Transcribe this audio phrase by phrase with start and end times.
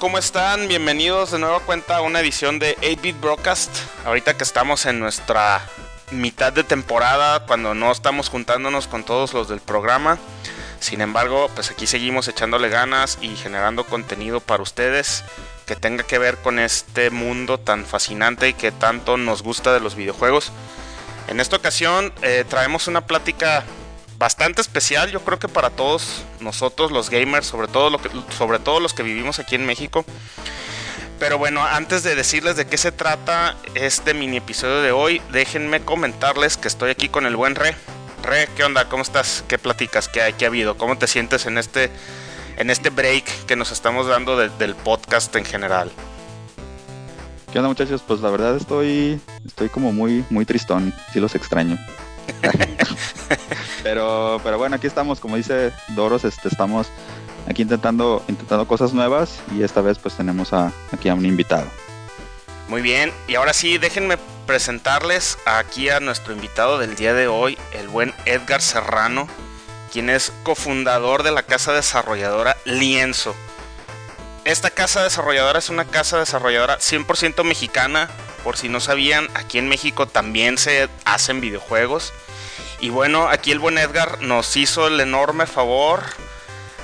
[0.00, 0.66] ¿cómo están?
[0.66, 3.70] Bienvenidos de nuevo cuenta a una edición de 8-Bit Broadcast.
[4.04, 5.60] Ahorita que estamos en nuestra
[6.10, 10.18] mitad de temporada, cuando no estamos juntándonos con todos los del programa.
[10.80, 15.22] Sin embargo, pues aquí seguimos echándole ganas y generando contenido para ustedes
[15.66, 19.78] que tenga que ver con este mundo tan fascinante y que tanto nos gusta de
[19.78, 20.50] los videojuegos.
[21.28, 23.62] En esta ocasión eh, traemos una plática
[24.20, 27.98] bastante especial, yo creo que para todos nosotros los gamers, sobre todo,
[28.36, 30.04] sobre todo los que vivimos aquí en México.
[31.18, 35.80] Pero bueno, antes de decirles de qué se trata este mini episodio de hoy, déjenme
[35.80, 37.74] comentarles que estoy aquí con el buen Re.
[38.22, 38.90] Re, ¿qué onda?
[38.90, 39.42] ¿Cómo estás?
[39.48, 40.08] ¿Qué platicas?
[40.08, 40.34] ¿Qué, hay?
[40.34, 40.76] ¿Qué ha habido?
[40.76, 41.90] ¿Cómo te sientes en este,
[42.58, 45.90] en este break que nos estamos dando del podcast en general?
[47.50, 48.02] ¿Qué onda muchachos?
[48.06, 51.78] Pues la verdad estoy, estoy como muy, muy tristón, sí los extraño.
[53.82, 56.88] pero, pero bueno, aquí estamos, como dice Doros, este, estamos
[57.48, 61.66] aquí intentando, intentando cosas nuevas y esta vez pues tenemos aquí a un invitado.
[62.68, 67.58] Muy bien, y ahora sí, déjenme presentarles aquí a nuestro invitado del día de hoy,
[67.72, 69.26] el buen Edgar Serrano,
[69.92, 73.34] quien es cofundador de la casa desarrolladora Lienzo.
[74.50, 78.08] Esta casa desarrolladora es una casa desarrolladora 100% mexicana,
[78.42, 82.12] por si no sabían, aquí en México también se hacen videojuegos.
[82.80, 86.02] Y bueno, aquí el buen Edgar nos hizo el enorme favor.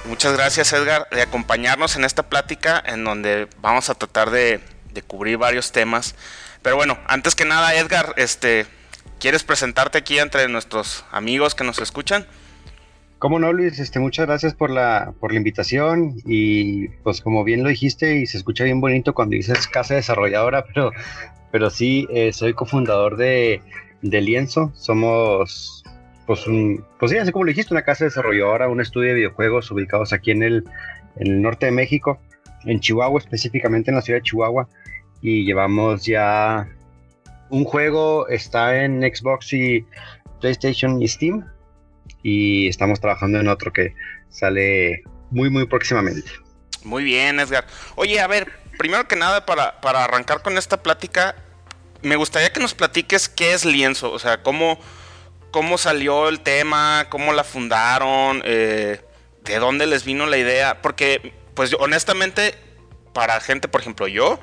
[0.04, 4.60] Muchas gracias Edgar de acompañarnos en esta plática en donde vamos a tratar de,
[5.08, 6.14] cubrir varios temas.
[6.62, 8.68] Pero bueno, antes que nada Edgar, este,
[9.18, 12.28] ¿quieres presentarte aquí entre nuestros amigos que nos escuchan?
[13.26, 17.64] Cómo no, Luis, este, muchas gracias por la, por la invitación y pues como bien
[17.64, 20.92] lo dijiste y se escucha bien bonito cuando dices casa desarrolladora, pero,
[21.50, 23.62] pero sí, eh, soy cofundador de,
[24.00, 25.82] de Lienzo, somos
[26.24, 29.72] pues, un, pues sí, así como lo dijiste, una casa desarrolladora, un estudio de videojuegos
[29.72, 30.62] ubicados aquí en el,
[31.16, 32.20] en el norte de México,
[32.64, 34.68] en Chihuahua, específicamente en la ciudad de Chihuahua,
[35.20, 36.68] y llevamos ya
[37.50, 39.84] un juego, está en Xbox y
[40.40, 41.44] PlayStation y Steam,
[42.22, 43.94] y estamos trabajando en otro que
[44.28, 46.30] sale muy, muy próximamente.
[46.84, 47.66] Muy bien, Edgar.
[47.96, 51.34] Oye, a ver, primero que nada, para, para arrancar con esta plática,
[52.02, 54.78] me gustaría que nos platiques qué es lienzo, o sea, cómo
[55.56, 59.00] cómo salió el tema, cómo la fundaron, eh,
[59.42, 62.54] de dónde les vino la idea, porque pues honestamente
[63.14, 64.38] para gente, por ejemplo, yo,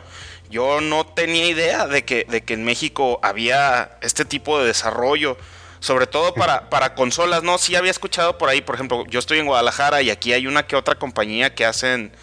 [0.50, 5.38] yo no tenía idea de que, de que en México había este tipo de desarrollo,
[5.84, 7.58] sobre todo para, para consolas, ¿no?
[7.58, 10.66] Sí había escuchado por ahí, por ejemplo, yo estoy en Guadalajara y aquí hay una
[10.66, 12.14] que otra compañía que hacen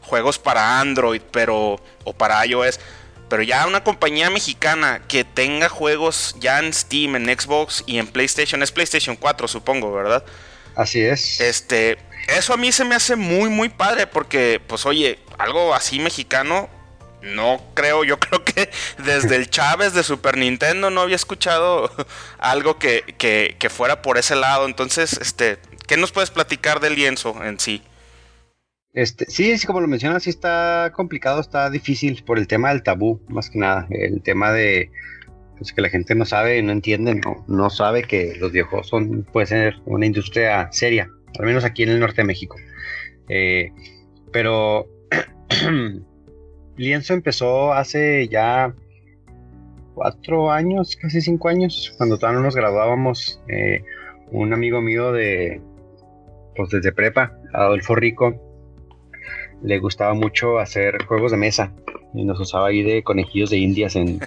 [0.00, 2.80] juegos para Android, pero, o para iOS,
[3.28, 8.06] pero ya una compañía mexicana que tenga juegos ya en Steam, en Xbox y en
[8.06, 10.24] PlayStation, es PlayStation 4 supongo, ¿verdad?
[10.74, 11.42] Así es.
[11.42, 15.98] Este, eso a mí se me hace muy, muy padre porque, pues oye, algo así
[15.98, 16.70] mexicano,
[17.22, 18.70] no creo, yo creo que
[19.04, 21.90] desde el Chávez de Super Nintendo no había escuchado
[22.38, 24.66] algo que, que, fuera por ese lado.
[24.66, 27.82] Entonces, este, ¿qué nos puedes platicar del lienzo en sí?
[28.92, 32.82] Este, sí, sí, como lo mencionas, sí está complicado, está difícil por el tema del
[32.82, 33.86] tabú, más que nada.
[33.90, 34.90] El tema de
[35.60, 39.24] pues, que la gente no sabe, no entiende, no, no sabe que los videojuegos son,
[39.30, 41.08] puede ser una industria seria,
[41.38, 42.56] al menos aquí en el norte de México.
[43.28, 43.70] Eh,
[44.32, 44.88] pero
[46.76, 48.74] Lienzo empezó hace ya
[49.94, 53.42] cuatro años, casi cinco años, cuando todavía no nos graduábamos.
[53.48, 53.82] Eh,
[54.32, 55.60] un amigo mío de,
[56.56, 58.34] pues desde prepa, Adolfo Rico,
[59.62, 61.72] le gustaba mucho hacer juegos de mesa
[62.14, 64.20] y nos usaba ahí de conejillos de indias en,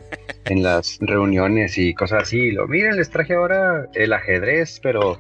[0.62, 2.52] las reuniones y cosas así.
[2.52, 5.20] lo, miren, les traje ahora el ajedrez, pero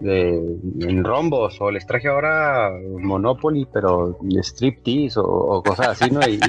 [0.00, 0.40] de,
[0.80, 6.20] en rombos, o les traje ahora Monopoly, pero striptease o, o cosas así, ¿no?
[6.26, 6.40] Y,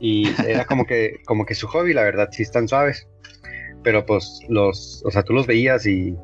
[0.00, 3.06] y, era como que, como que su hobby, la verdad, sí están suaves.
[3.82, 6.16] Pero pues los, o sea, tú los veías y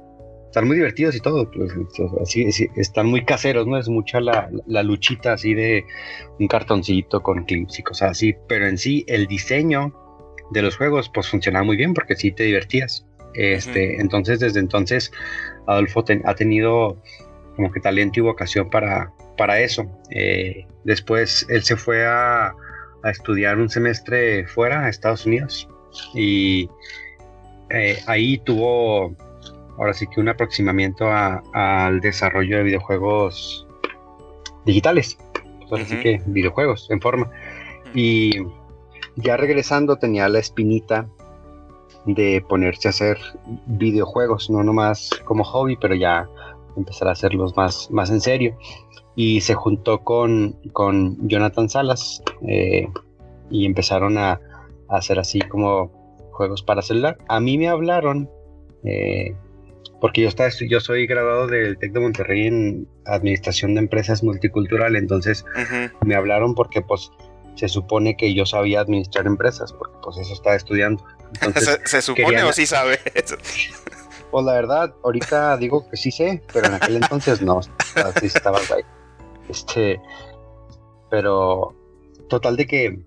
[0.53, 1.73] están muy divertidos y todo, pues,
[2.21, 2.47] así,
[2.77, 3.79] están muy caseros, ¿no?
[3.79, 4.51] Es mucha la,
[4.83, 5.83] luchita así de
[6.39, 9.95] un cartoncito con clips y cosas así, pero en sí el diseño
[10.51, 13.07] de los juegos pues funcionaba muy bien porque sí te divertías.
[13.33, 15.11] Este, Entonces, desde entonces,
[15.67, 16.97] Adolfo ha tenido
[17.57, 19.87] como que talento y vocación para, para eso.
[20.11, 22.55] Eh, después él se fue a,
[23.03, 25.69] a, estudiar un semestre fuera, a Estados Unidos,
[26.15, 26.69] y
[27.71, 29.15] eh, ahí tuvo
[29.79, 33.67] ahora sí que un aproximamiento al desarrollo de videojuegos
[34.65, 35.19] digitales.
[35.71, 37.31] Ahora que videojuegos en forma.
[37.95, 38.33] Y
[39.17, 41.09] ya regresando tenía la espinita
[42.07, 43.19] de ponerse a hacer
[43.67, 46.29] videojuegos, no nomás como hobby, pero ya
[46.77, 48.57] empezar a hacerlos más, más en serio.
[49.15, 52.89] Y se juntó con, con Jonathan Salas eh,
[53.51, 54.41] y empezaron a,
[54.89, 55.91] hacer así como
[56.33, 57.17] juegos para celular.
[57.29, 58.29] A mí me hablaron,
[58.85, 59.35] eh,
[60.01, 64.97] porque yo, estaba, yo soy graduado del TEC de Monterrey en Administración de Empresas Multicultural,
[64.97, 65.47] entonces
[66.05, 67.11] me hablaron porque pues
[67.55, 71.05] se supone que yo sabía administrar empresas, porque pues eso estaba estudiando.
[71.85, 72.99] ¿Se, supone o sí sabe?
[74.31, 78.59] pues la verdad, ahorita digo que sí sé, pero en aquel entonces no, así estaba
[78.59, 78.83] ahí.
[79.49, 80.01] Este,
[81.11, 81.75] pero
[82.29, 82.99] total de que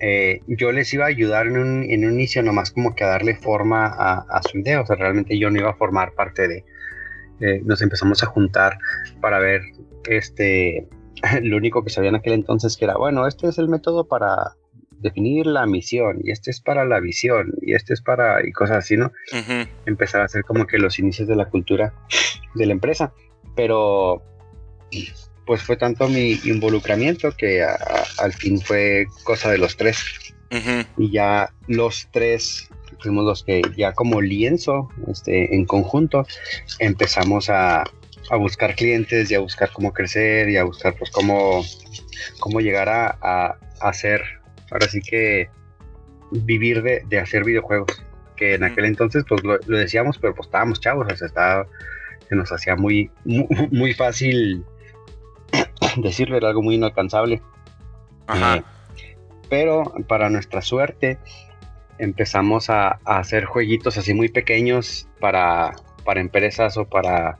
[0.00, 3.08] eh, yo les iba a ayudar en un, en un, inicio nomás como que a
[3.08, 6.64] darle forma a, su idea, o sea, realmente yo no iba a formar parte de,
[7.40, 8.78] eh, nos empezamos a juntar
[9.20, 9.62] para ver,
[10.08, 10.86] este,
[11.42, 14.56] lo único que sabía en aquel entonces que era, bueno, este es el método para
[15.04, 18.78] definir la misión y este es para la visión y este es para y cosas
[18.78, 19.12] así, ¿no?
[19.86, 21.92] Empezar a hacer como que los inicios de la cultura
[22.54, 23.12] de la empresa,
[23.54, 24.22] pero
[25.46, 30.02] pues fue tanto mi involucramiento que al fin fue cosa de los tres.
[30.96, 32.70] Y ya los tres
[33.00, 36.26] fuimos los que ya como lienzo, este, en conjunto,
[36.78, 37.82] empezamos a,
[38.30, 41.64] a buscar clientes y a buscar cómo crecer y a buscar pues cómo,
[42.38, 44.22] cómo llegar a, a, hacer,
[44.70, 45.48] ahora sí que
[46.30, 48.04] vivir de, de, hacer videojuegos.
[48.36, 51.66] Que en aquel entonces pues lo, decíamos, pero pues estábamos chavos, o sea, estaba,
[52.28, 54.64] se nos hacía muy, muy, fácil
[55.96, 57.42] decirlo, era algo muy inalcanzable.
[58.34, 58.62] Eh,
[59.48, 61.18] pero para nuestra suerte
[61.98, 65.74] empezamos a, a, hacer jueguitos así muy pequeños para,
[66.04, 67.38] para empresas o para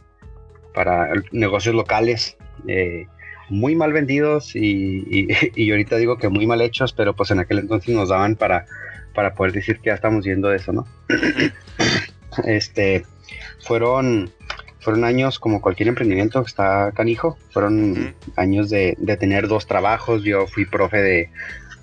[0.75, 2.37] para negocios locales,
[2.67, 3.07] eh,
[3.49, 7.61] muy mal vendidos y, y, ahorita digo que muy mal hechos, pero pues en aquel
[7.61, 8.67] entonces nos daban para,
[9.15, 10.87] para poder decir que ya estamos viendo eso, ¿no?
[12.45, 13.05] este,
[13.61, 14.31] fueron,
[14.81, 20.25] fueron años como cualquier emprendimiento que está canijo, fueron años de, de, tener dos trabajos,
[20.25, 21.31] yo fui profe de,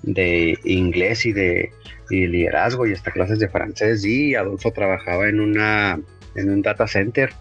[0.02, 1.72] de inglés y de,
[2.10, 4.04] y liderazgo y hasta clases de francés.
[4.04, 5.98] Y Adolfo trabajaba en una
[6.34, 7.32] en un data center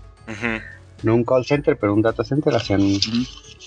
[1.04, 2.82] no un call center, pero un data center, hacían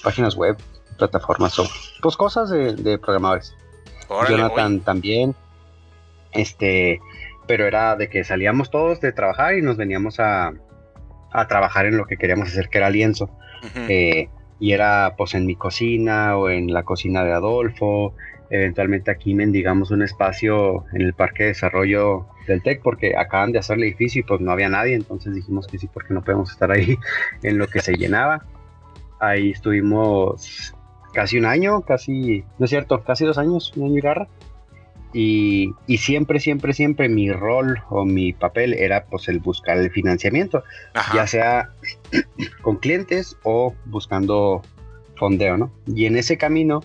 [0.02, 0.56] páginas web,
[0.98, 1.64] plataformas o
[2.02, 3.54] pues cosas de, programadores.
[4.28, 5.34] Jonathan también,
[6.32, 7.00] este,
[7.46, 10.52] pero era de que salíamos todos de trabajar y nos veníamos a,
[11.32, 13.30] a trabajar en lo que queríamos hacer, que era lienzo.
[13.88, 14.28] Eh,
[14.60, 18.14] y era pues en mi cocina o en la cocina de Adolfo,
[18.54, 23.58] eventualmente aquí mendigamos un espacio en el parque de desarrollo del TEC porque acaban de
[23.58, 26.52] hacer el edificio y pues no había nadie, entonces dijimos que sí porque no podemos
[26.52, 26.96] estar ahí
[27.42, 28.44] en lo que se llenaba.
[29.18, 30.72] Ahí estuvimos
[31.12, 34.28] casi un año, casi, no es cierto, casi dos años, un año y garra.
[35.12, 39.90] Y, y, siempre, siempre, siempre mi rol o mi papel era pues el buscar el
[39.90, 40.64] financiamiento,
[41.14, 41.70] ya sea
[42.62, 44.62] con clientes o buscando
[45.16, 45.72] fondeo, ¿no?
[45.86, 46.82] Y en ese camino,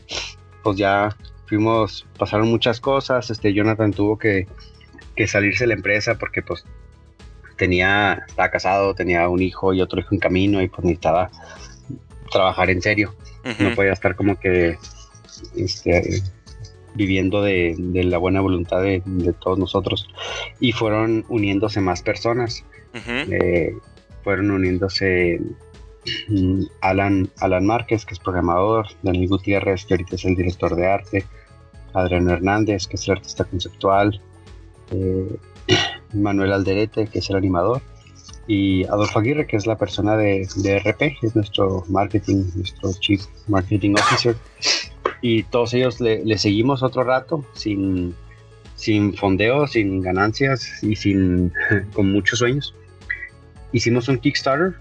[0.64, 1.16] pues ya
[1.50, 4.48] fuimos, pasaron muchas cosas, este Jonathan tuvo que,
[5.28, 6.64] salirse de la empresa porque pues
[7.58, 11.30] tenía, estaba casado, tenía un hijo y otro hijo en camino y pues necesitaba
[12.32, 13.16] trabajar en serio.
[13.60, 14.78] No podía estar como que
[15.58, 16.22] este,
[16.96, 19.02] viviendo de, la buena voluntad de,
[19.40, 20.08] todos nosotros.
[20.60, 22.64] Y fueron uniéndose más personas.
[22.94, 23.74] Eh,
[24.24, 25.42] fueron uniéndose
[26.28, 30.88] mm, Alan, Alan Márquez, que es programador, Daniel Gutiérrez, que ahorita es el director de
[30.88, 31.26] arte,
[31.94, 34.22] Adriano Hernández, que es el artista conceptual,
[34.92, 35.38] eh,
[36.14, 37.82] Manuel Alderete, que es el animador,
[38.50, 40.48] y Adolfo Aguirre, que es la persona de,
[40.84, 44.36] RP, es nuestro marketing, nuestro chief marketing officer.
[45.22, 48.16] Y todos ellos le, seguimos otro rato, sin,
[48.74, 51.54] sin fondeo, sin ganancias y sin
[51.94, 52.74] con muchos sueños.
[53.72, 54.74] Hicimos un Kickstarter.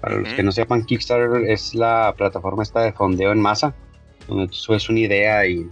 [0.00, 3.76] Para los que no sepan, Kickstarter es la plataforma esta de fondeo en masa,
[4.26, 5.68] donde tú subes una idea y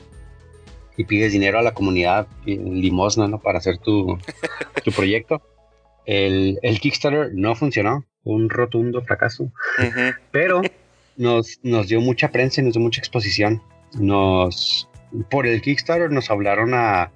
[0.96, 3.40] y pides dinero a la comunidad, limosna, ¿no?
[3.40, 4.18] Para hacer tu,
[4.84, 5.42] tu proyecto.
[6.04, 9.52] El, el, Kickstarter no funcionó, un rotundo fracaso,
[10.30, 10.62] pero
[11.16, 13.62] nos, nos dio mucha prensa y nos dio mucha exposición.
[13.94, 14.88] Nos,
[15.30, 17.12] por el Kickstarter nos hablaron a, a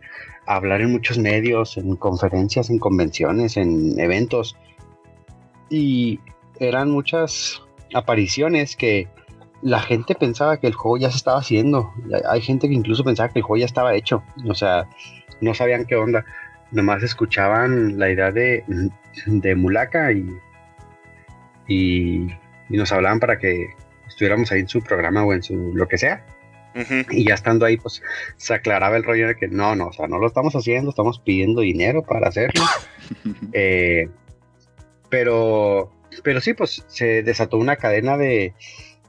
[0.46, 4.56] hablar en muchos medios, en conferencias, en convenciones, en eventos.
[5.68, 6.20] Y
[6.60, 7.60] eran muchas
[7.92, 9.08] apariciones que
[9.66, 11.92] la gente pensaba que el juego ya se estaba haciendo.
[12.30, 14.22] Hay gente que incluso pensaba que el juego ya estaba hecho.
[14.48, 14.88] O sea,
[15.40, 16.24] no sabían qué onda.
[16.70, 18.62] Nomás escuchaban la idea de,
[19.26, 20.24] de Mulaka y,
[21.66, 22.28] y,
[22.68, 23.66] nos hablaban para que
[24.06, 26.24] estuviéramos ahí en su programa o en su lo que sea.
[27.10, 28.02] Y ya estando ahí, pues
[28.36, 31.18] se aclaraba el rollo de que no, no, o sea, no lo estamos haciendo, estamos
[31.18, 32.62] pidiendo dinero para hacerlo.
[33.52, 34.08] Eh,
[35.08, 35.92] pero
[36.22, 38.54] pero sí, pues se desató una cadena de,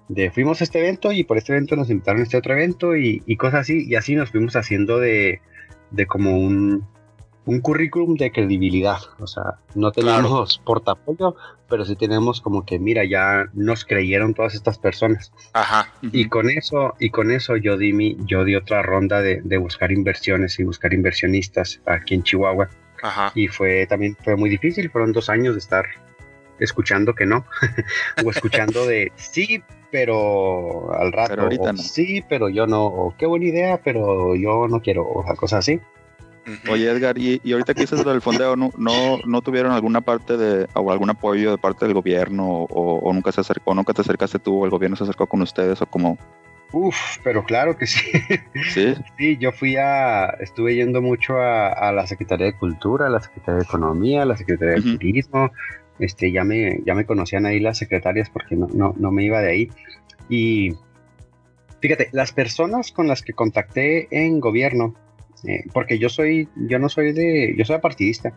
[0.08, 2.96] de fuimos a este evento y por este evento nos invitaron a este otro evento
[2.96, 5.42] y, cosas así, y así nos fuimos haciendo de,
[5.92, 6.88] de como un,
[7.46, 9.00] un currículum de credibilidad.
[9.20, 11.36] O sea, no tenemos portafolio,
[11.70, 15.32] pero sí tenemos como que, mira, ya nos creyeron todas estas personas.
[15.54, 15.94] Ajá.
[16.02, 19.58] Y con eso, y con eso yo di mi, yo di otra ronda de, de
[19.58, 22.70] buscar inversiones y buscar inversionistas aquí en Chihuahua.
[23.02, 23.32] Ajá.
[23.36, 25.86] Y fue también fue muy difícil, fueron dos años de estar
[26.60, 27.46] escuchando que no,
[28.26, 31.78] o escuchando de sí, pero al rato, ahorita no.
[31.78, 35.60] sí, pero yo no, o qué buena idea, pero yo no quiero, o sea, cosas
[35.60, 35.80] así.
[36.70, 40.68] Oye Edgar, y, ahorita que dices lo del fondeo, ¿no, no, tuvieron alguna parte de,
[40.74, 44.62] o algún apoyo de parte del gobierno, o, nunca se acercó, nunca te acercaste tú,
[44.62, 46.18] o el gobierno se acercó con ustedes, o como...
[46.72, 48.06] Uf, pero claro que sí.
[48.72, 48.94] Sí.
[49.18, 53.60] sí, yo fui a, estuve yendo mucho a, la Secretaría de Cultura, a la Secretaría
[53.60, 55.52] de Economía, a la Secretaría de Turismo,
[56.00, 59.42] este, ya me, ya me conocían ahí las secretarias porque no, no, no me iba
[59.42, 59.70] de ahí.
[60.30, 60.76] Y
[61.82, 64.96] fíjate, las personas con las que contacté en gobierno,
[65.46, 68.34] eh, porque yo soy, yo no soy de, yo soy apartidista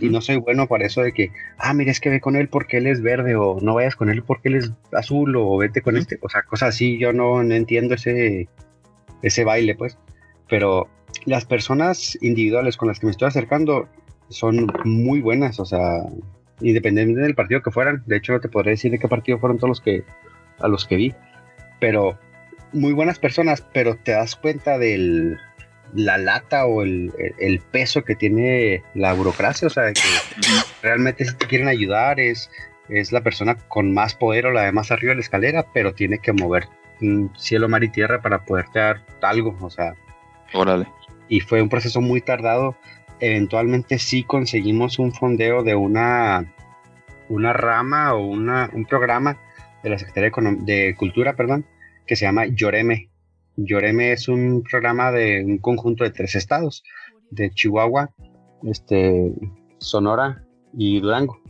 [0.00, 2.48] y no soy bueno para eso de que, ah, mira, es que ve con él
[2.48, 5.82] porque él es verde o no vayas con él porque él es azul o vete
[5.82, 8.48] con este, o sea, cosas así, yo no, entiendo ese,
[9.22, 9.98] ese baile, pues,
[10.48, 10.88] pero
[11.24, 13.88] las personas individuales con las que me estoy acercando
[14.28, 16.02] son muy buenas, o sea,
[16.60, 19.58] independientemente del partido que fueran, de hecho no te podré decir de qué partido fueron
[19.58, 20.04] todos los que,
[20.58, 21.14] a los que vi,
[21.80, 22.18] pero
[22.72, 25.38] muy buenas personas, pero te das cuenta del,
[25.94, 27.12] la lata o el,
[27.70, 30.00] peso que tiene la burocracia, o sea, que
[30.82, 32.50] realmente si te quieren ayudar es,
[32.88, 35.94] es la persona con más poder o la de más arriba de la escalera, pero
[35.94, 36.68] tiene que mover
[37.36, 39.94] cielo, mar y tierra para poderte dar algo, o sea.
[40.54, 40.86] Órale.
[41.28, 42.76] Y fue un proceso muy tardado.
[43.20, 46.54] Eventualmente sí conseguimos un fondeo de una,
[47.28, 49.38] una rama o una, un programa
[49.82, 50.30] de la Secretaría
[50.64, 51.66] de Cultura, perdón,
[52.06, 53.10] que se llama Lloreme,
[53.56, 56.84] Lloreme es un programa de un conjunto de tres estados,
[57.30, 58.10] de Chihuahua,
[58.64, 59.32] este,
[59.78, 60.44] Sonora
[60.76, 61.40] y Durango.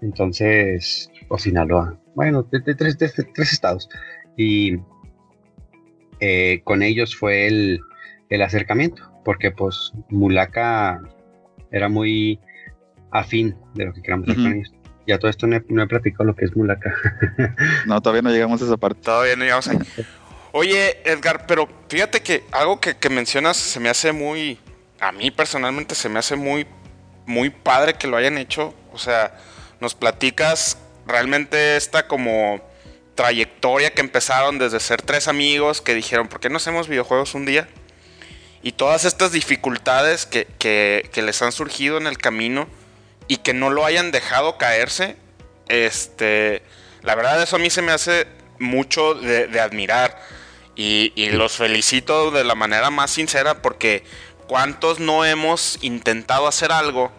[0.00, 1.98] Entonces, o Sinaloa.
[2.14, 2.98] Bueno, de, tres,
[3.52, 3.88] estados.
[4.36, 4.78] Y
[6.20, 7.80] eh, con ellos fue el,
[8.42, 11.00] acercamiento, porque pues Mulaca
[11.70, 12.38] era muy
[13.10, 14.72] afín de lo que queramos hacer con ellos.
[15.06, 16.94] Ya todo esto no he, no he, platicado lo que es Mulaca.
[17.86, 19.00] no, todavía no llegamos a esa parte.
[19.02, 19.78] Todavía no llegamos ahí.
[20.52, 24.58] Oye, Edgar, pero fíjate que algo que, mencionas se me hace muy.
[25.00, 26.66] A mí personalmente se me hace muy,
[27.26, 28.72] muy padre que lo hayan hecho.
[28.92, 29.36] O sea,
[29.80, 32.60] nos platicas realmente esta como
[33.16, 37.46] trayectoria que empezaron desde ser tres amigos que dijeron, ¿por qué no hacemos videojuegos un
[37.46, 37.68] día?
[38.64, 42.66] Y todas estas dificultades que, que, les han surgido en el camino
[43.28, 45.16] y que no lo hayan dejado caerse,
[45.68, 46.62] este,
[47.02, 48.26] la verdad eso a mí se me hace
[48.58, 50.18] mucho de, de admirar.
[50.76, 54.02] Y, los felicito de la manera más sincera porque
[54.46, 57.12] cuántos no hemos intentado hacer algo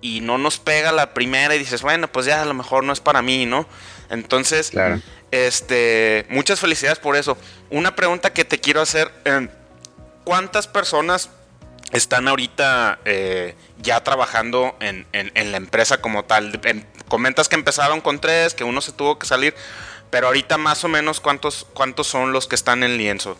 [0.00, 2.92] y no nos pega la primera y dices, bueno, pues ya a lo mejor no
[2.92, 3.66] es para mí, ¿no?
[4.08, 4.70] Entonces,
[5.32, 7.36] este, muchas felicidades por eso.
[7.70, 9.48] Una pregunta que te quiero hacer, eh,
[10.26, 11.30] ¿cuántas personas
[11.92, 15.06] están ahorita eh, ya trabajando en,
[15.52, 16.60] la empresa como tal?
[17.08, 19.54] comentas que empezaron con tres, que uno se tuvo que salir.
[20.10, 23.36] Pero ahorita más o menos, ¿cuántos, cuántos son los que están en lienzo?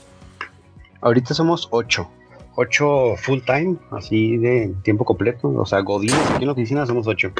[1.00, 2.08] Ahorita somos ocho.
[2.54, 5.48] Ocho full time, así de tiempo completo.
[5.48, 7.32] O sea, Godines aquí en la oficina somos ocho.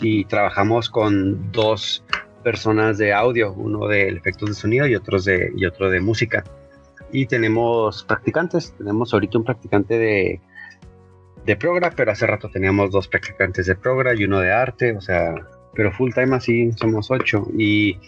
[0.00, 2.04] Y trabajamos con dos
[2.44, 6.44] personas de audio, uno de efectos de sonido y, otros de, y otro de música.
[7.12, 8.74] Y tenemos practicantes.
[8.76, 10.40] Tenemos ahorita un practicante de,
[11.44, 14.96] de Progra, pero hace rato teníamos dos practicantes de Progra y uno de arte.
[14.96, 15.34] O sea,
[15.74, 17.46] pero full time así somos ocho.
[17.56, 17.98] Y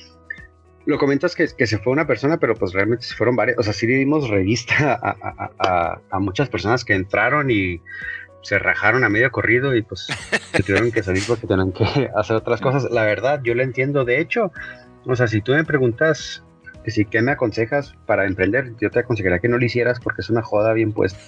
[0.87, 3.59] lo comentas que, que, se fue una persona, pero pues realmente se fueron varias.
[3.59, 7.81] O sea, sí dimos revista a, muchas personas que entraron y
[8.43, 10.07] se rajaron a medio corrido y pues
[10.53, 11.85] se tuvieron que salir porque tenían que
[12.17, 12.91] hacer otras cosas.
[12.91, 14.05] La verdad, yo lo entiendo.
[14.05, 14.53] De hecho,
[15.07, 16.45] o sea, si tú me preguntas
[16.91, 20.31] si qué me aconsejas para emprender, yo te aconsejaría que no lo hicieras porque es
[20.31, 21.19] una joda bien puesta.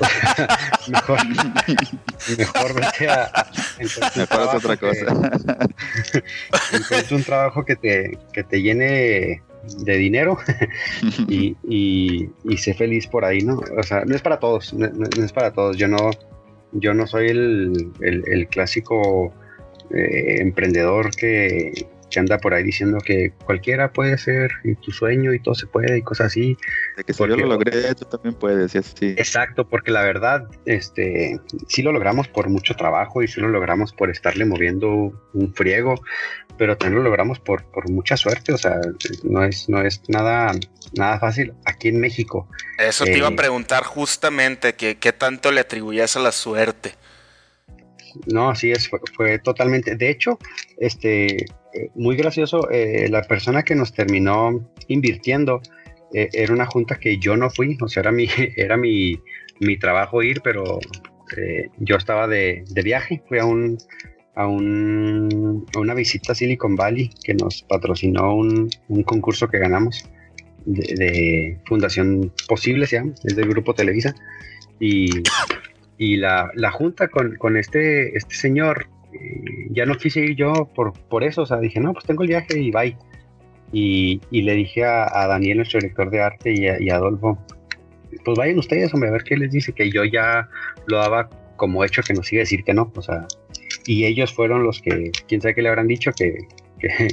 [0.88, 1.18] mejor,
[2.36, 3.46] mejor vete a,
[4.16, 5.06] mejor otra cosa.
[6.90, 9.42] Es un trabajo que te, que te llene
[9.78, 10.38] de dinero
[11.28, 13.60] y, y, sé feliz por ahí, ¿no?
[13.76, 15.76] O sea, no es para todos, no, es para todos.
[15.76, 16.10] Yo no,
[16.72, 19.32] yo no soy el, el, clásico
[19.94, 25.34] eh, emprendedor que, se anda por ahí diciendo que cualquiera puede ser y tu sueño
[25.34, 26.56] y todo se puede y cosas así.
[26.96, 29.06] De que si yo lo logré, tú también puedes y así.
[29.18, 33.92] Exacto, porque la verdad, este, sí lo logramos por mucho trabajo y sí lo logramos
[33.92, 35.96] por estarle moviendo un friego,
[36.56, 38.80] pero también lo logramos por, por mucha suerte, o sea,
[39.24, 40.52] no es, no es nada,
[40.96, 42.48] nada fácil aquí en México.
[42.78, 46.94] Eso te iba a eh, preguntar justamente, que qué tanto le atribuías a la suerte.
[48.26, 49.96] No, así es, fue, totalmente.
[49.96, 50.38] De hecho,
[50.78, 55.60] este, eh, muy gracioso, eh, la persona que nos terminó invirtiendo
[56.16, 59.18] era una junta que yo no fui, o sea, era mi, era mi,
[59.58, 60.78] mi trabajo ir, pero
[61.78, 63.78] yo estaba de, de, viaje, fui a un,
[64.36, 69.58] a, un, a una visita a Silicon Valley que nos patrocinó un, un concurso que
[69.58, 70.08] ganamos
[70.64, 74.14] de, Fundación Posible, se llama, es del Grupo Televisa.
[74.80, 75.08] Y,
[75.98, 78.93] y la, la, junta con, con, este, este señor, eh,
[79.70, 82.28] ya no quise ir yo por, por eso, o sea, dije, no, pues tengo el
[82.28, 82.96] viaje y bye.
[83.72, 86.96] Y, y le dije a, a, Daniel, nuestro director de arte, y a, y a
[86.96, 87.38] Adolfo,
[88.24, 90.48] pues vayan ustedes, hombre, a ver qué les dice, que yo ya
[90.86, 93.26] lo daba como hecho que nos iba a decir que no, o sea,
[93.86, 96.46] y ellos fueron los que, quién sabe qué le habrán dicho, que,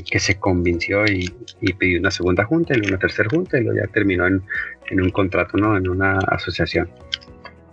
[0.10, 1.30] que, se convenció y,
[1.78, 4.42] pidió una segunda junta y una tercera junta y luego ya terminó en,
[4.92, 5.78] un contrato, ¿no?
[5.78, 6.90] En una asociación.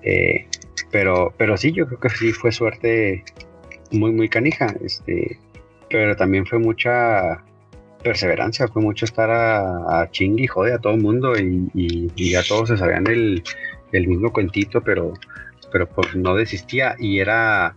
[0.03, 0.47] Eh,
[0.91, 3.25] pero, pero sí, yo creo que sí fue suerte
[3.91, 5.39] muy, muy canija, este,
[5.91, 7.43] pero también fue mucha
[8.03, 12.43] perseverancia, fue mucho estar a, a y jode a todo el mundo y, y, ya
[12.43, 13.43] todos se sabían el,
[13.93, 15.15] el mismo cuentito, pero,
[15.73, 17.77] pero pues no desistía y era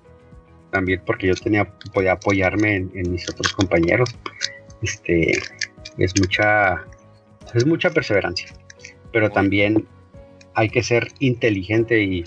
[0.72, 4.10] también porque yo tenía, podía apoyarme en, mis otros compañeros.
[4.82, 5.32] Este,
[5.98, 6.86] es mucha,
[7.53, 8.48] es mucha perseverancia,
[9.12, 9.88] pero también
[10.56, 12.24] hay que ser inteligente y,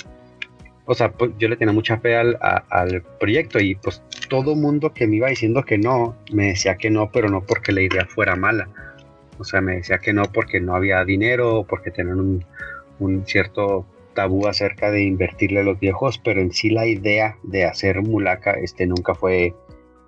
[0.86, 4.92] o sea, pues, yo le tenía mucha fe al, al proyecto y pues todo mundo
[4.92, 8.06] que me iba diciendo que no, me decía que no, pero no porque la idea
[8.06, 8.68] fuera mala.
[9.38, 12.44] O sea, me decía que no porque no había dinero, porque tenían un,
[12.98, 17.64] un cierto tabú acerca de invertirle a los viejos, pero en sí la idea de
[17.64, 19.54] hacer mulaca este, nunca, fue,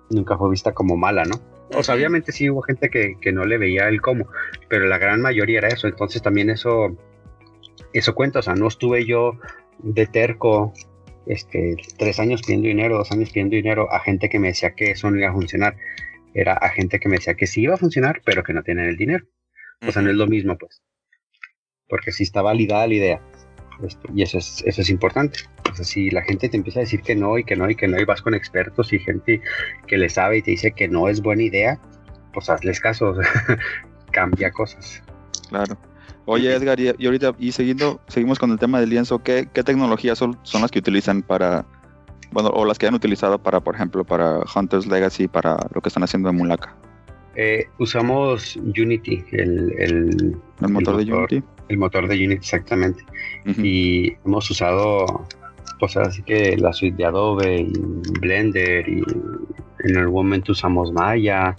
[0.09, 1.35] nunca fue vista como mala, ¿no?
[1.75, 4.27] O sea, obviamente sí hubo gente que, no le veía el cómo,
[4.69, 6.95] pero la gran mayoría era eso, entonces también eso,
[7.91, 9.33] eso cuenta, o sea, no estuve yo
[9.79, 10.73] de terco
[11.27, 14.91] este, tres años pidiendo dinero, dos años pidiendo dinero a gente que me decía que
[14.91, 15.75] eso no iba a funcionar.
[16.33, 18.85] Era a gente que me decía que sí iba a funcionar, pero que no tienen
[18.85, 19.25] el dinero.
[19.87, 20.81] O sea, no es lo mismo, pues.
[21.87, 23.21] Porque sí está validada la idea.
[23.83, 25.39] Este, y eso es, eso es importante.
[25.71, 27.75] O sea, si la gente te empieza a decir que no y que no y
[27.75, 29.41] que no y vas con expertos y gente
[29.87, 31.79] que le sabe y te dice que no es buena idea,
[32.33, 33.15] pues hazles caso,
[34.11, 35.03] cambia cosas.
[35.49, 35.77] Claro.
[36.29, 40.17] Oye Edgar, y, ahorita, y siguiendo, seguimos con el tema del lienzo, ¿qué, qué tecnologías
[40.17, 41.65] son, son las que utilizan para,
[42.31, 45.87] bueno, o las que han utilizado para, por ejemplo, para Hunter's Legacy, para lo que
[45.87, 46.75] están haciendo en Mulaka?
[47.37, 50.37] Eh, usamos Unity, el, el,
[50.69, 51.43] motor, de Unity.
[51.69, 53.05] El motor de Unity, exactamente.
[53.45, 55.25] Y hemos usado,
[55.79, 57.73] pues así que la suite de Adobe y
[58.19, 59.01] Blender y
[59.85, 61.55] en algún momento usamos Maya.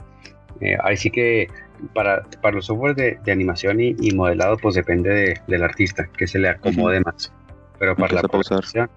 [0.61, 1.49] Eh, así que
[1.95, 6.49] para, para los software de, animación y, modelado, pues depende del artista, que se le
[6.49, 7.33] acomode más.
[7.79, 8.91] Pero para la programación,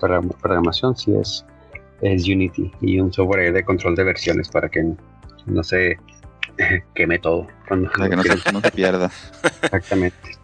[0.00, 1.44] para programación sí es,
[2.00, 4.94] es Unity y un software de control de versiones para que
[5.46, 5.98] no se
[6.94, 7.46] queme todo.
[7.68, 8.16] Cuando que
[8.52, 9.10] no se, pierda.
[9.62, 10.42] Exactamente.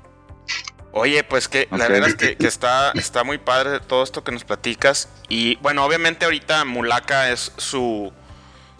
[0.92, 4.44] Oye, pues que la verdad es que, está, está muy padre todo esto que nos
[4.44, 5.08] platicas.
[5.28, 8.12] Y bueno, obviamente ahorita Mulaka es su,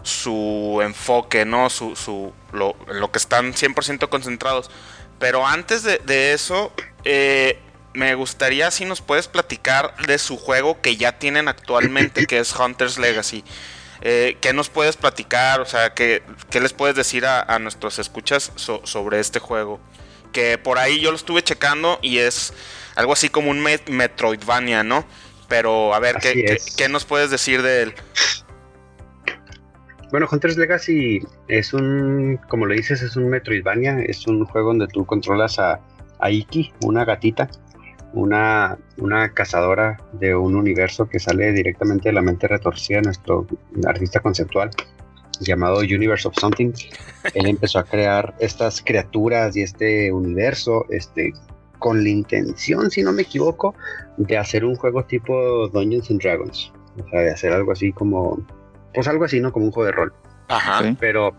[0.03, 1.71] su enfoque, ¿no?
[1.71, 4.71] Su, su, lo, lo que están 100% concentrados.
[5.19, 6.73] Pero antes de, de eso,
[7.05, 7.59] eh,
[7.95, 12.55] me gustaría si nos puedes platicar de su juego que ya tienen actualmente, que es
[12.55, 13.45] Hunter's Legacy.
[14.01, 15.61] Eh, ¿Qué nos puedes platicar?
[15.61, 19.81] O sea, ¿qué, qué les puedes decir a, nuestros escuchas sobre este juego?
[20.33, 22.53] Que por ahí yo lo estuve checando y es
[22.95, 25.05] algo así como un Metroidvania, ¿no?
[25.49, 27.95] Pero a ver, ¿qué, ¿qué, nos puedes decir de él?
[30.11, 34.87] Bueno, Hunter's Legacy es un, como le dices, es un Metroidvania, es un juego donde
[34.88, 35.81] tú controlas a,
[36.18, 37.49] a Iki, una gatita,
[38.14, 43.47] una, una cazadora de un universo que sale directamente de la mente retorcida de nuestro
[43.87, 44.71] artista conceptual
[45.40, 46.73] llamado Universe of Something.
[47.35, 51.33] Él empezó a crear estas criaturas y este universo este,
[51.79, 53.75] con la intención, si no me equivoco,
[54.16, 56.73] de hacer un juego tipo Dungeons and Dragons.
[56.99, 58.44] O sea, de hacer algo así como,
[58.99, 59.53] pues algo así, ¿no?
[59.53, 60.13] Como un juego de rol.
[60.49, 60.83] Ajá.
[60.99, 61.33] Pero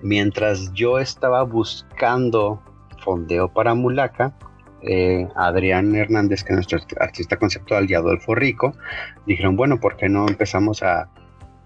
[0.00, 2.62] mientras yo estaba buscando
[3.04, 4.32] fondeo para Mulaka,
[4.80, 8.72] eh, Adrián Hernández, que es nuestro artista conceptual, y Adolfo Rico,
[9.26, 11.10] dijeron, bueno, ¿por qué no empezamos a,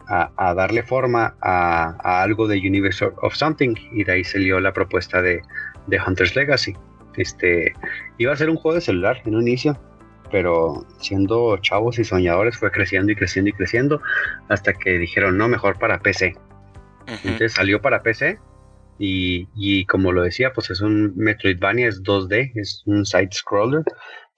[0.08, 5.22] a, darle forma a, algo de Universe of Something y de ahí salió la propuesta
[5.22, 5.40] de,
[5.86, 6.76] de Hunter's Legacy.
[7.16, 7.74] Este
[8.18, 9.78] iba a ser un juego de celular en un inicio,
[10.34, 14.02] pero siendo chavos y soñadores fue creciendo y creciendo y creciendo
[14.48, 16.34] hasta que dijeron no, mejor para PC.
[17.06, 18.40] Entonces salió para PC
[18.98, 23.84] y, y, como lo decía, pues es un Metroidvania, es 2D, es un side scroller,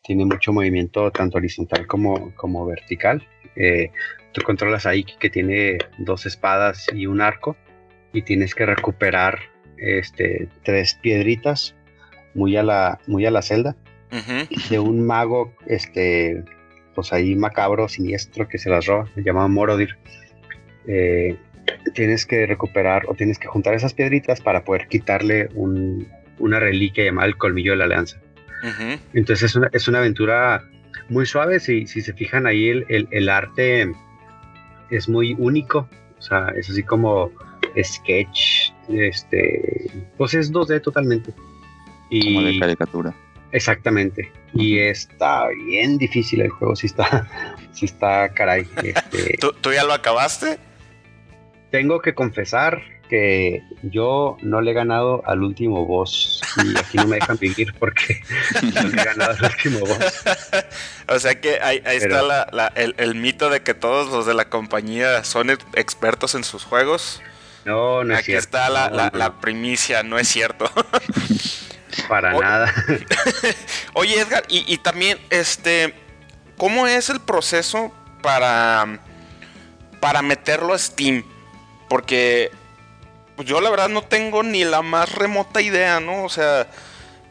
[0.02, 3.26] tiene mucho movimiento tanto horizontal como, como vertical.
[3.56, 3.90] Eh,
[4.32, 7.56] tú controlas a Iki que tiene dos espadas y un arco
[8.12, 9.38] y tienes que recuperar
[9.78, 11.74] este, tres piedritas
[12.34, 13.76] muy a la, muy a la celda
[14.70, 16.42] de un mago, este,
[16.94, 19.96] pues ahí macabro, siniestro, que se las roba, se llama Morodir.
[20.86, 21.36] Eh,
[21.94, 27.26] tienes que recuperar o tienes que juntar esas piedritas para poder quitarle una reliquia llamada
[27.26, 28.18] el colmillo de la alianza.
[29.12, 30.64] Entonces es una, es una aventura
[31.08, 33.92] muy suave, si, si se fijan ahí el, el, arte
[34.90, 35.88] es muy único,
[36.18, 37.30] o sea, es así como
[37.80, 41.32] sketch, este, pues es 2D totalmente.
[42.10, 43.14] Y, como de caricatura.
[43.56, 44.30] Exactamente.
[44.52, 47.26] Y está bien difícil el juego, si está,
[47.72, 48.68] si está caray.
[48.82, 49.38] Este.
[49.62, 50.58] ¿Tú, ya lo acabaste?
[51.70, 57.06] Tengo que confesar que yo no le he ganado al último boss y aquí no
[57.06, 58.20] me dejan vivir porque
[58.74, 60.24] no le he ganado al último boss.
[61.08, 65.48] o sea que ahí, está el, mito de que todos los de la compañía son
[65.50, 67.22] expertos en sus juegos.
[67.64, 70.70] No, no es Aquí está la, primicia, no es cierto.
[72.08, 72.72] Para nada.
[73.94, 75.94] Oye, Edgar, y, también, este,
[76.56, 79.00] ¿cómo es el proceso para,
[80.00, 81.24] para meterlo a Steam?
[81.88, 82.50] Porque
[83.36, 86.24] pues, yo la verdad no tengo ni la más remota idea, ¿no?
[86.24, 86.68] O sea,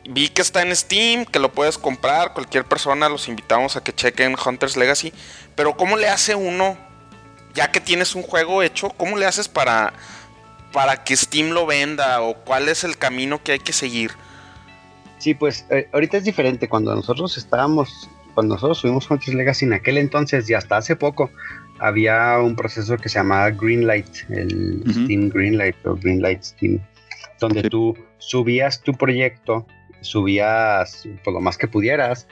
[0.08, 3.94] vi que está en Steam, que lo puedes comprar, cualquier persona, los invitamos a que
[3.94, 5.14] chequen Hunter's Legacy,
[5.56, 6.78] pero ¿cómo le hace uno,
[7.54, 9.94] ya que tienes un juego hecho, cómo le haces para,
[10.72, 14.12] para que Steam lo venda o cuál es el camino que hay que seguir?
[15.18, 16.68] Sí, pues eh, ahorita es diferente.
[16.68, 21.32] Cuando nosotros estábamos, cuando nosotros subimos Hunter's Legacy en aquel entonces y hasta hace poco,
[21.80, 26.80] había un proceso que se llamaba Greenlight, el Steam Greenlight o Greenlight Steam,
[27.40, 29.66] donde tú subías tu proyecto,
[30.02, 32.28] subías por pues, lo más que pudieras,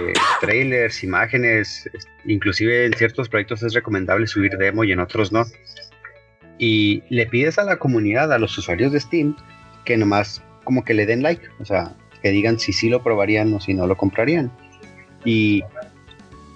[0.00, 1.90] eh, trailers, imágenes,
[2.24, 5.44] inclusive en ciertos proyectos es recomendable subir demo y en otros no.
[6.58, 9.36] Y le pides a la comunidad, a los usuarios de Steam,
[9.84, 13.52] que nomás como que le den like, o sea, que digan si sí lo probarían
[13.54, 14.50] o si no lo comprarían.
[15.24, 15.62] Y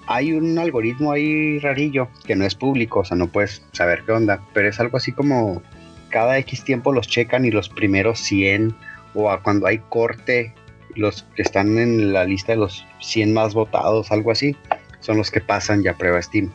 [0.07, 4.11] hay un algoritmo ahí rarillo que no es público, o sea, no puedes saber qué
[4.11, 5.61] onda, pero es algo así como
[6.09, 8.75] cada X tiempo los checan y los primeros 100
[9.15, 10.53] o cuando hay corte,
[10.95, 14.55] los que están en la lista de los 100 más votados, algo así,
[14.99, 16.51] son los que pasan ya prueba Steam.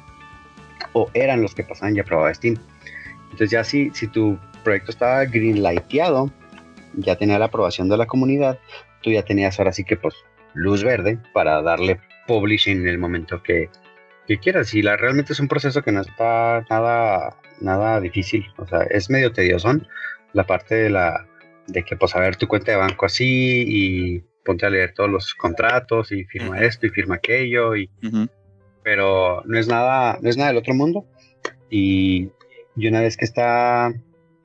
[0.92, 2.56] O eran los que pasan ya prueba Steam.
[3.24, 6.30] Entonces ya si, si tu proyecto estaba greenlighteado,
[6.94, 8.58] ya tenía la aprobación de la comunidad,
[9.02, 10.14] tú ya tenías ahora sí que pues
[10.54, 13.68] luz verde para darle publishing en el momento que,
[14.40, 14.72] quieras.
[14.74, 18.46] Y la, realmente es un proceso que no está nada, nada difícil.
[18.58, 19.72] O sea, es medio tedioso
[20.32, 21.26] la parte de la
[21.66, 25.10] de que pues a ver tu cuenta de banco así y ponte a leer todos
[25.10, 27.90] los contratos y firma esto y firma aquello y
[28.82, 31.06] pero no es nada no es nada del otro mundo
[31.68, 32.30] y,
[32.76, 33.92] y una vez que está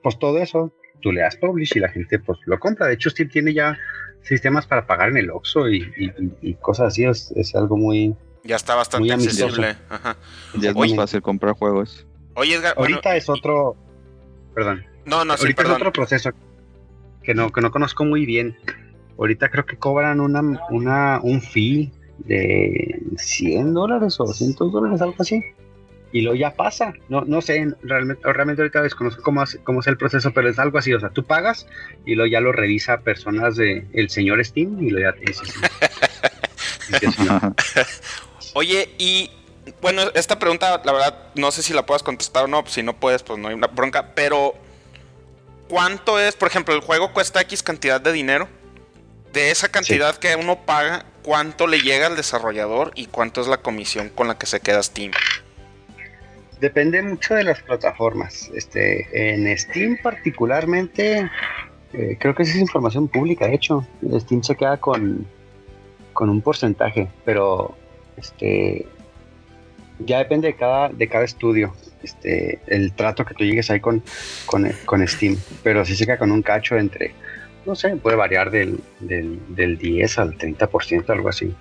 [0.03, 3.09] pues todo eso tú le das publish y la gente pues lo compra de hecho
[3.09, 3.77] Steam tiene ya
[4.25, 8.15] sistemas para pagar en el Oxxo y, cosas así, es, algo muy...
[8.43, 9.75] Ya está bastante accesible.
[10.59, 12.05] Ya es muy fácil comprar juegos.
[12.35, 13.75] Oye, Edgar, ahorita es otro...
[14.53, 14.85] Perdón.
[15.05, 16.31] No, no, ahorita es otro proceso
[17.23, 18.57] que no, que no conozco muy bien.
[19.17, 25.15] Ahorita creo que cobran una, una, un fee de 100 dólares o 200 dólares, algo
[25.19, 25.43] así
[26.15, 26.93] y luego ya pasa.
[27.09, 30.77] No, no sé, realmente, realmente ahorita desconozco cómo, cómo es el proceso, pero es algo
[30.77, 30.93] así.
[30.93, 31.67] O sea, tú pagas
[32.05, 35.53] y luego ya lo revisa personas de el señor Steam y luego ya te dices.
[38.53, 39.29] Oye, y
[39.81, 42.63] bueno, esta pregunta, la verdad, no sé si la puedas contestar o no.
[42.65, 44.15] Si no puedes, pues no hay una bronca.
[44.15, 44.55] Pero,
[45.67, 48.47] ¿cuánto es, por ejemplo, el juego cuesta X cantidad de dinero?
[49.33, 53.57] De esa cantidad que uno paga, ¿cuánto le llega al desarrollador y cuánto es la
[53.57, 55.11] comisión con la que se queda Steam?
[56.65, 58.49] Depende mucho de las plataformas.
[58.55, 61.29] Este, en Steam particularmente,
[61.93, 63.85] eh, creo que esa es información pública, de hecho.
[64.19, 65.27] Steam se queda con,
[66.13, 67.77] con un porcentaje, pero
[68.17, 68.87] este
[69.99, 71.75] ya depende de cada, de cada estudio.
[72.01, 74.01] Este, el trato que tú llegues ahí con,
[74.47, 77.13] con, Steam, pero sí se queda con un cacho entre,
[77.67, 81.53] no sé, puede variar del, del, 10 al 30%, algo así.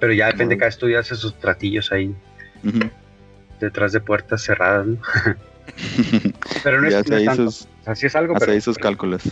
[0.00, 2.12] Pero ya depende, de cada estudio hace sus tratillos ahí.
[3.60, 4.98] Detrás de puertas cerradas, ¿no?
[6.62, 7.50] Pero no es, no es tanto.
[7.50, 9.22] sus- O sea, sí es algo, Hace pero ahí sus cálculos.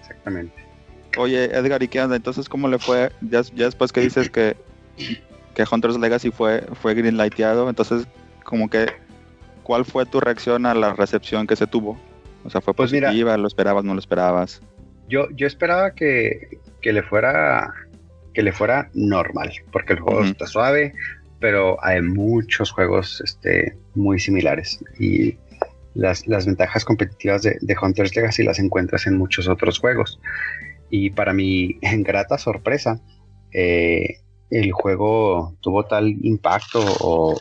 [0.00, 0.54] exactamente.
[1.16, 2.16] Oye, Edgar, ¿y qué onda?
[2.16, 3.10] Entonces, ¿cómo le fue?
[3.22, 4.56] Ya, ya después que dices que,
[5.54, 8.06] que Hunter's Legacy fue, fue greenlighteado, entonces,
[8.44, 8.86] como que,
[9.62, 11.98] ¿cuál fue tu reacción a la recepción que se tuvo?
[12.44, 13.36] O sea, ¿fue Pues mira- positiva?
[13.36, 13.84] ¿Lo esperabas?
[13.84, 14.60] ¿No lo esperabas?
[15.08, 17.72] Yo, yo esperaba que, que le fuera
[18.34, 20.94] que le fuera normal, porque el juego está suave,
[21.40, 25.36] pero hay muchos juegos este, muy similares y
[25.94, 30.20] las, las ventajas competitivas de, de Hunter's Legacy las encuentras en muchos otros juegos.
[30.90, 33.00] Y para mi grata sorpresa,
[33.52, 34.18] eh,
[34.50, 37.38] el juego tuvo tal impacto o,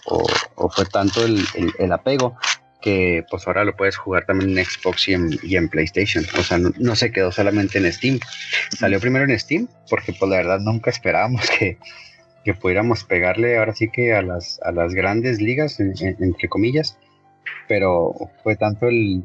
[0.69, 2.35] fue tanto el, el- el apego
[2.81, 6.23] que pues ahora lo puedes jugar también en Xbox y en, y en PlayStation.
[6.37, 8.19] O sea, no, no se quedó solamente en Steam.
[8.77, 11.77] Salió primero en Steam porque pues la verdad nunca esperábamos que,
[12.47, 16.47] que pudiéramos pegarle ahora sí que a las, a las grandes ligas, en- en- entre
[16.47, 16.97] comillas.
[17.67, 19.21] Pero fue tanto el,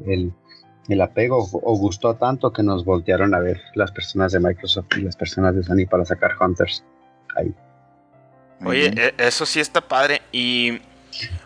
[0.89, 5.01] el- apego o gustó tanto que nos voltearon a ver las personas de Microsoft y
[5.03, 6.83] las personas de Sony para sacar Hunters.
[7.37, 7.53] Ahí.
[8.65, 10.21] Oye, e- eso sí está padre.
[10.33, 10.81] Y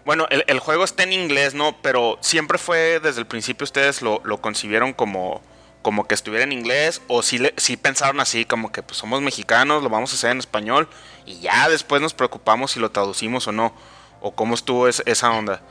[0.04, 1.76] bueno, el, el juego está en inglés, ¿no?
[1.84, 5.42] Pero siempre fue, desde el principio, ustedes lo, lo concibieron como,
[5.82, 7.02] como que estuviera en inglés.
[7.08, 10.32] O si le, sí pensaron así, como que pues somos mexicanos, lo vamos a hacer
[10.32, 10.88] en español.
[11.26, 13.74] Y ya después nos preocupamos si lo traducimos o no.
[14.22, 15.62] O cómo estuvo es- esa onda.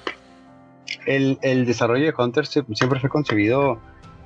[1.06, 3.80] El, el desarrollo de Hunters se- siempre fue concebido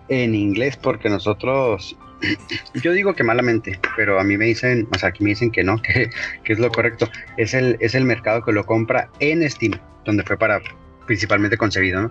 [0.09, 1.97] en inglés porque nosotros,
[2.75, 5.65] yo digo que malamente, pero a mí me dicen, o sea, aquí me dicen que
[5.65, 6.11] no, que,
[6.45, 7.09] que es lo correcto.
[7.37, 9.73] Es el, es el mercado que lo compra en Steam,
[10.05, 10.61] donde fue para
[11.07, 12.11] principalmente concebido, ¿no?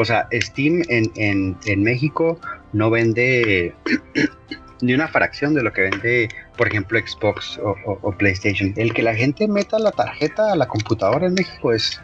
[0.00, 2.38] O sea, Steam en, en, en México
[2.72, 3.74] no vende
[4.80, 8.72] ni una fracción de lo que vende, por ejemplo, Xbox o, o- o PlayStation.
[8.76, 12.00] El que la gente meta la tarjeta a la computadora en México es,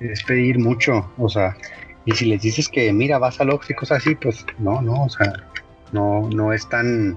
[0.00, 1.56] es pedir mucho, o sea,
[2.04, 5.04] y si les dices que mira, vas al Oxxo y cosas así, pues no, no,
[5.04, 5.32] o sea,
[5.92, 7.16] no, no es tan,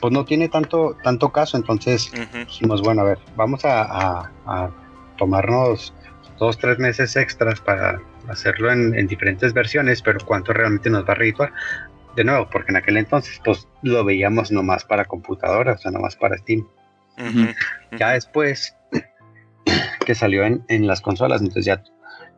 [0.00, 2.12] pues no tiene tanto, tanto caso, entonces
[2.46, 4.70] dijimos, bueno, a ver, vamos a, a- a
[5.18, 5.92] tomarnos
[6.38, 11.12] dos, tres meses extras para hacerlo en, en diferentes versiones, pero cuánto realmente nos va
[11.12, 11.52] a redituar.
[12.14, 16.16] De nuevo, porque en aquel entonces, pues lo veíamos nomás para computadora, o sea, nomás
[16.16, 16.66] para Steam.
[17.18, 17.40] Ujú.
[17.40, 17.48] Ujú.
[17.98, 18.74] Ya después
[20.06, 21.82] que salió en, en las consolas, entonces ya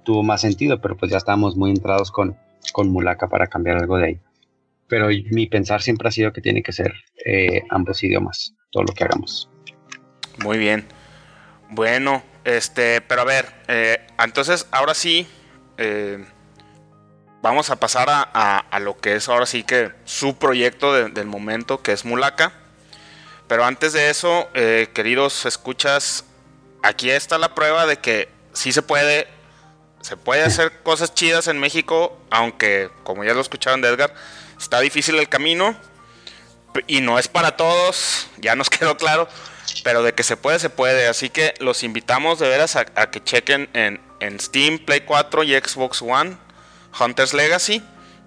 [0.04, 2.36] tuvo más sentido, pero pues ya estábamos muy entrados con,
[2.72, 4.20] con Mulaka para cambiar algo de ahí.
[4.88, 8.94] Pero mi pensar siempre ha sido que tiene que ser eh, ambos idiomas, todo lo
[8.94, 9.50] que hagamos.
[10.42, 10.86] Muy bien.
[11.70, 15.26] Bueno, este, pero a ver, eh, entonces ahora sí,
[15.78, 16.24] eh,
[17.42, 18.22] vamos a pasar a,
[18.58, 22.52] a- lo que es ahora sí que su proyecto de- del momento, que es Mulaka.
[23.46, 26.24] Pero antes de eso, eh, queridos escuchas,
[26.82, 29.26] aquí está la prueba de que sí se puede,
[30.02, 34.12] se puede hacer cosas chidas en México, aunque, como ya lo escucharon de Edgar,
[34.58, 35.76] está difícil el camino.
[36.86, 39.28] Y no es para todos, ya nos quedó claro.
[39.84, 41.08] Pero de que se puede, se puede.
[41.08, 45.54] Así que los invitamos de veras a que chequen en, en Steam, Play 4 y
[45.54, 46.36] Xbox One
[46.98, 47.82] Hunter's Legacy,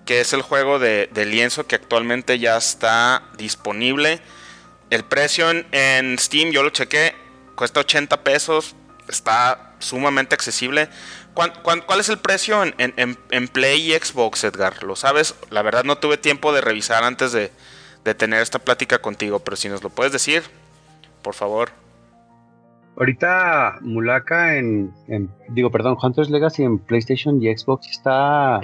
[0.05, 4.19] que es el juego de, lienzo que actualmente ya está disponible.
[4.89, 7.15] El precio en, Steam, yo lo chequé,
[7.55, 8.75] cuesta 80 pesos,
[9.07, 10.89] está sumamente accesible.
[11.33, 14.83] ¿Cuán- cuán- cuál es el precio en, Play y Xbox, Edgar?
[14.83, 15.35] ¿Lo sabes?
[15.49, 17.51] La verdad no tuve tiempo de revisar antes de
[18.15, 20.43] tener esta plática contigo, pero si nos lo puedes decir,
[21.21, 21.71] por favor.
[23.01, 28.61] Ahorita Mulaka en, en- digo, perdón, Hunter's Legacy en PlayStation y Xbox está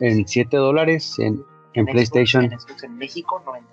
[0.00, 1.44] en 7 dólares, en,
[1.86, 3.68] PlayStation en Xbox en México, 90.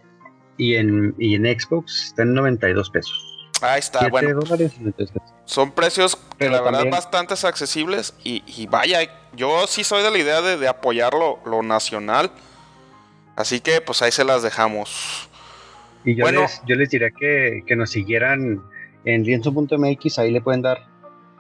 [0.58, 3.50] y en, y en Xbox está en 92 pesos.
[3.64, 4.40] Ahí está, 7 bueno.
[4.42, 5.34] dólares y 92 pesos.
[5.46, 8.14] Son precios, Pero la verdad, también- bastante accesibles.
[8.24, 9.00] Y, y vaya,
[9.36, 12.30] yo sí soy de la idea de, de apoyar lo, lo nacional.
[13.36, 15.28] Así que, pues ahí se las dejamos.
[16.06, 16.42] Y yo, Bueno.
[16.42, 18.62] les, yo les diría que, que nos siguieran
[19.06, 20.86] en lienzo.mx, ahí le pueden dar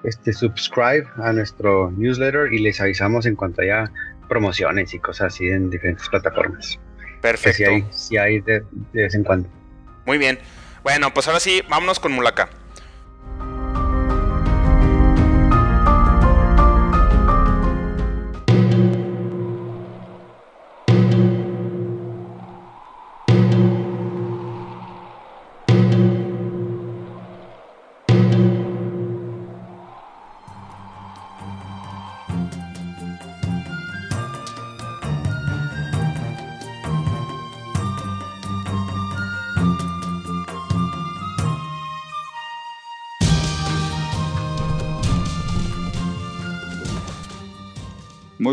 [0.04, 3.91] este subscribe a nuestro newsletter y les avisamos en cuanto haya
[4.28, 6.80] promociones y cosas así en diferentes plataformas.
[7.21, 7.58] Perfecto.
[7.58, 9.49] sí hay, sí hay de, de vez en cuando.
[10.06, 10.38] Muy bien.
[10.84, 12.49] Bueno, pues ahora sí, vámonos con Mulaka.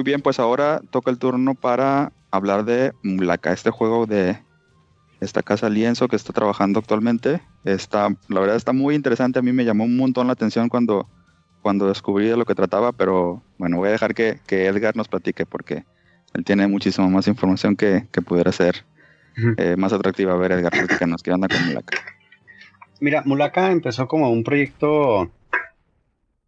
[0.00, 4.38] Muy bien, pues ahora toca el turno para hablar de Mulaka, este juego de
[5.20, 7.42] esta casa lienzo que está trabajando actualmente.
[7.66, 11.06] Está, la verdad está muy interesante, a mí me llamó un montón la atención cuando,
[11.60, 15.06] cuando descubrí de lo que trataba, pero bueno, voy a dejar que, que Edgar nos
[15.06, 15.84] platique porque
[16.32, 18.86] él tiene muchísima más información que, que pudiera ser
[19.58, 20.32] eh, más atractiva.
[20.32, 21.98] A ver, Edgar, platícanos, ¿qué onda con Mulaka?
[23.00, 25.30] Mira, Mulaka empezó como un proyecto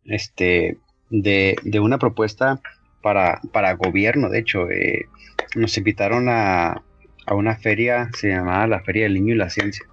[0.06, 0.78] este,
[1.10, 2.58] de, de una propuesta
[3.02, 4.28] para, para gobierno.
[4.28, 5.08] De hecho, eh,
[5.54, 6.82] nos invitaron a,
[7.26, 9.84] a una feria, se llamaba la Feria del Niño y la Ciencia,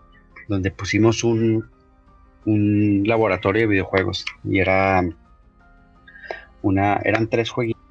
[0.47, 1.65] donde pusimos un,
[2.45, 4.25] un laboratorio de videojuegos.
[4.43, 5.03] Y era
[6.61, 7.83] una, eran tres jueguitos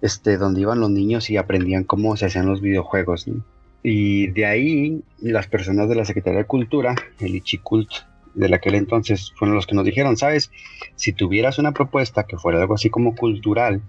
[0.00, 3.26] este, donde iban los niños y aprendían cómo se hacían los videojuegos.
[3.26, 3.44] ¿no?
[3.82, 7.90] Y de ahí las personas de la Secretaría de Cultura, el Ichicult,
[8.34, 10.52] de aquel entonces, fueron los que nos dijeron, sabes,
[10.94, 13.82] si tuvieras una propuesta que fuera algo así como cultural,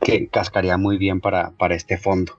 [0.00, 2.38] que cascaría muy bien para, para este fondo.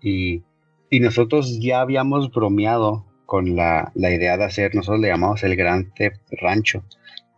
[0.00, 0.42] Y,
[0.90, 5.56] y nosotros ya habíamos bromeado con la, la idea de hacer, nosotros le llamamos el
[5.56, 6.84] Gran Theft Rancho.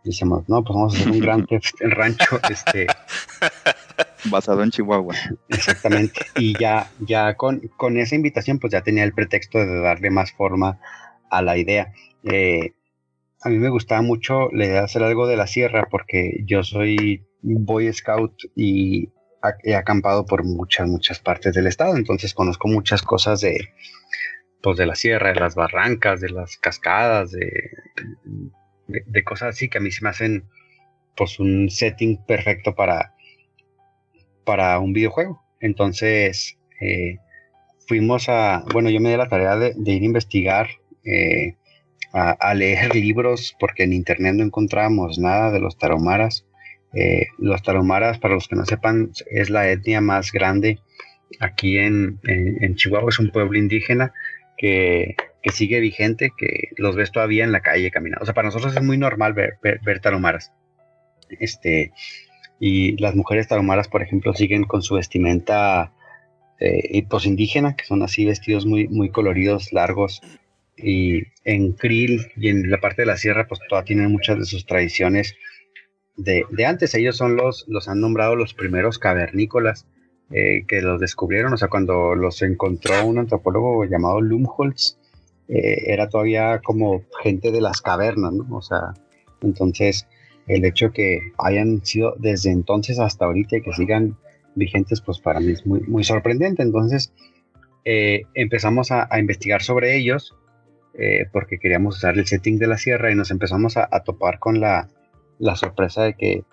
[0.03, 2.87] Decimos, no, pues vamos a hacer un Gran Theft Rancho, este,
[4.29, 5.15] Basado en Chihuahua.
[5.49, 6.21] Exactamente.
[6.35, 10.31] Y ya, ya con, con esa invitación, pues ya tenía el pretexto de darle más
[10.31, 10.79] forma
[11.29, 11.93] a la idea.
[12.23, 12.73] Eh,
[13.41, 16.63] a mí me gustaba mucho la idea de hacer algo de la sierra porque yo
[16.63, 19.09] soy Boy Scout y
[19.63, 21.95] he acampado por muchas, muchas partes del estado.
[21.95, 23.69] Entonces conozco muchas cosas de,
[24.61, 27.71] pues, de la sierra, de las barrancas, de las cascadas, de,
[28.87, 30.45] de, cosas así que a mí se me hacen
[31.15, 33.13] pues un setting perfecto para,
[34.43, 35.41] para un videojuego.
[35.59, 37.17] Entonces, eh,
[37.87, 40.67] fuimos a, bueno, yo me di la tarea de, de ir a investigar,
[41.03, 41.55] eh,
[42.13, 46.45] a, a leer libros, porque en internet no encontrábamos nada de los taromaras.
[46.95, 50.79] Eh, los taromaras, para los que no sepan, es la etnia más grande
[51.39, 52.19] aquí en,
[52.75, 54.13] Chihuahua, es un pueblo indígena
[54.57, 55.15] que,
[55.51, 58.23] sigue vigente, que los ves todavía en la calle caminando.
[58.23, 60.53] O sea, para nosotros es muy normal ver, ver, taromaras.
[61.39, 61.91] Este,
[62.59, 65.91] y las mujeres taromaras, por ejemplo, siguen con su vestimenta
[66.59, 70.21] eh, pues indígena, que son así vestidos muy, muy coloridos, largos.
[70.77, 74.45] Y en Krill y en la parte de la sierra, pues todavía tienen muchas de
[74.45, 75.35] sus tradiciones
[76.17, 76.93] de, de antes.
[76.95, 79.85] Ellos son los, los han nombrado los primeros cavernícolas
[80.31, 81.53] eh, que los descubrieron.
[81.53, 84.97] O sea, cuando los encontró un antropólogo llamado Lumholtz,
[85.47, 88.55] eh, era todavía como gente de las cavernas, ¿no?
[88.55, 88.93] O sea,
[89.41, 90.07] entonces
[90.47, 94.17] el hecho que hayan sido desde entonces hasta ahorita y que sigan
[94.55, 96.63] vigentes, pues para mí es muy, muy sorprendente.
[96.63, 97.13] Entonces
[97.83, 100.35] eh, empezamos a, a investigar sobre ellos
[101.33, 104.87] porque queríamos usar el setting de la sierra y nos empezamos a topar con la,
[105.39, 106.43] la sorpresa de que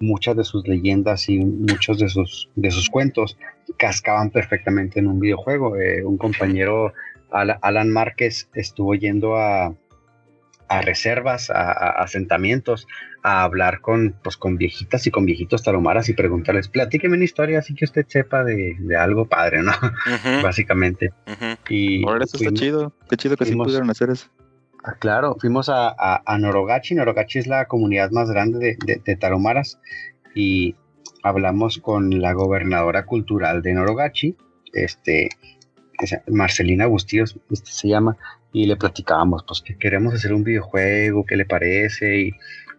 [0.00, 3.36] muchas de sus leyendas y muchos de sus, de sus cuentos
[3.76, 5.76] cascaban perfectamente en un videojuego.
[5.76, 6.92] Eh, un compañero,
[7.30, 9.74] Ala- Alan Márquez, estuvo yendo a,
[10.68, 12.86] a reservas, a, a asentamientos,
[13.22, 17.58] a hablar con, pues, con viejitas y con viejitos taromaras y preguntarles, platíqueme una historia
[17.58, 19.72] así que usted sepa de, de algo padre, ¿no?
[20.42, 21.10] Básicamente.
[21.68, 22.94] Y Ahora eso está chido.
[23.10, 24.28] Qué chido que sí fuimos- pudieron hacer eso.
[24.82, 26.94] Ah, Claro, fuimos a, Norogachi.
[26.94, 29.78] Norogachi es la comunidad más grande de, taromaras
[30.34, 30.74] y
[31.22, 34.36] hablamos con la gobernadora cultural de Norogachi,
[34.72, 35.28] este,
[36.28, 38.16] Marcelina Bustíos, este se llama,
[38.52, 42.18] y le platicábamos, pues que queremos hacer un videojuego, qué le parece.
[42.18, 42.32] Y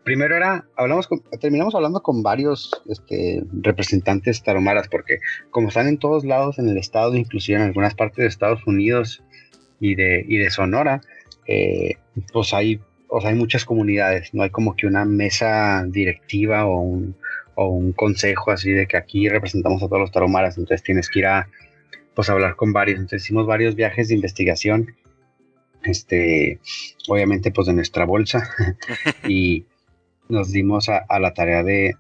[0.04, 1.08] primero era, hablamos
[1.40, 5.20] terminamos hablando con varios este, representantes taromaras, porque
[5.52, 9.24] como están en todos lados en el estado, inclusive en algunas partes de Estados Unidos
[9.80, 11.02] y de, y de Sonora,
[11.52, 11.98] eh,
[12.32, 16.80] pues hay, o sea, hay muchas comunidades, no hay como que una mesa directiva o
[16.80, 17.16] un,
[17.56, 21.20] o un consejo así de que aquí representamos a todos los taromaras, entonces tienes que
[21.20, 21.50] ir a
[22.16, 24.96] pues hablar con varios, entonces hicimos varios viajes de investigación,
[25.84, 26.60] este,
[27.10, 28.50] obviamente pues de nuestra bolsa
[29.28, 29.66] y
[30.30, 31.96] nos dimos a, a la tarea de,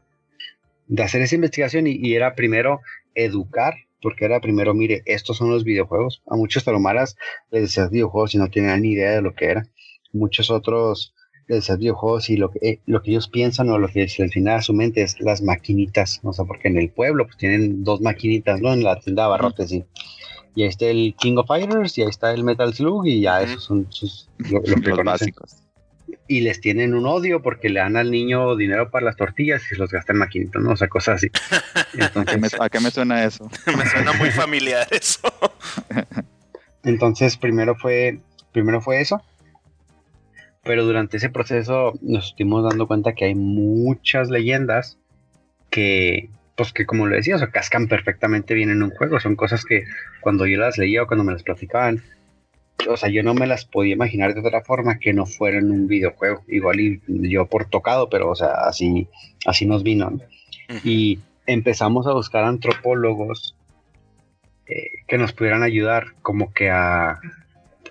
[0.87, 2.79] de hacer esa investigación y, y era primero
[3.15, 6.21] educar, porque era primero, mire, estos son los videojuegos.
[6.27, 7.15] A muchos taromaras
[7.51, 9.67] les decías videojuegos y no tenían ni idea de lo que era.
[10.11, 11.13] Muchos otros
[11.47, 14.23] les decías videojuegos y lo que, eh, lo que ellos piensan o lo que se
[14.23, 16.19] les viene a su mente es las maquinitas.
[16.23, 18.73] O sea, porque en el pueblo pues tienen dos maquinitas, ¿no?
[18.73, 19.83] En la tienda de abarrotes, sí.
[20.55, 23.41] Y ahí está el King of Fighters y ahí está el Metal Slug y ya
[23.41, 25.60] esos son sus, lo, lo que Los conocen básicos.
[26.27, 29.67] Y les tienen un odio porque le dan al niño dinero para las tortillas y
[29.67, 30.71] se los gastan en maquinitas, ¿no?
[30.71, 31.31] O sea, cosas así.
[32.15, 33.49] ¿A qué, me, Entonces, a qué me suena eso?
[33.77, 35.21] Me suena muy familiar eso.
[36.83, 38.19] entonces primero fue,
[38.51, 39.21] primero fue eso.
[40.63, 44.99] Pero durante ese proceso nos estuvimos dando cuenta que hay muchas leyendas
[45.69, 49.19] que pues que como lo decía, o sea, cascan perfectamente bien en un juego.
[49.19, 49.85] Son cosas que
[50.21, 52.03] cuando yo las leía o cuando me las platicaban,
[52.89, 55.87] o sea, yo no me las podía imaginar de otra forma que no fueran un
[55.87, 56.43] videojuego.
[56.47, 59.07] Igual y yo por tocado, pero o sea, así,
[59.45, 60.19] así nos vino.
[60.83, 63.55] Y empezamos a buscar antropólogos
[64.67, 67.19] eh, que nos pudieran ayudar como que a,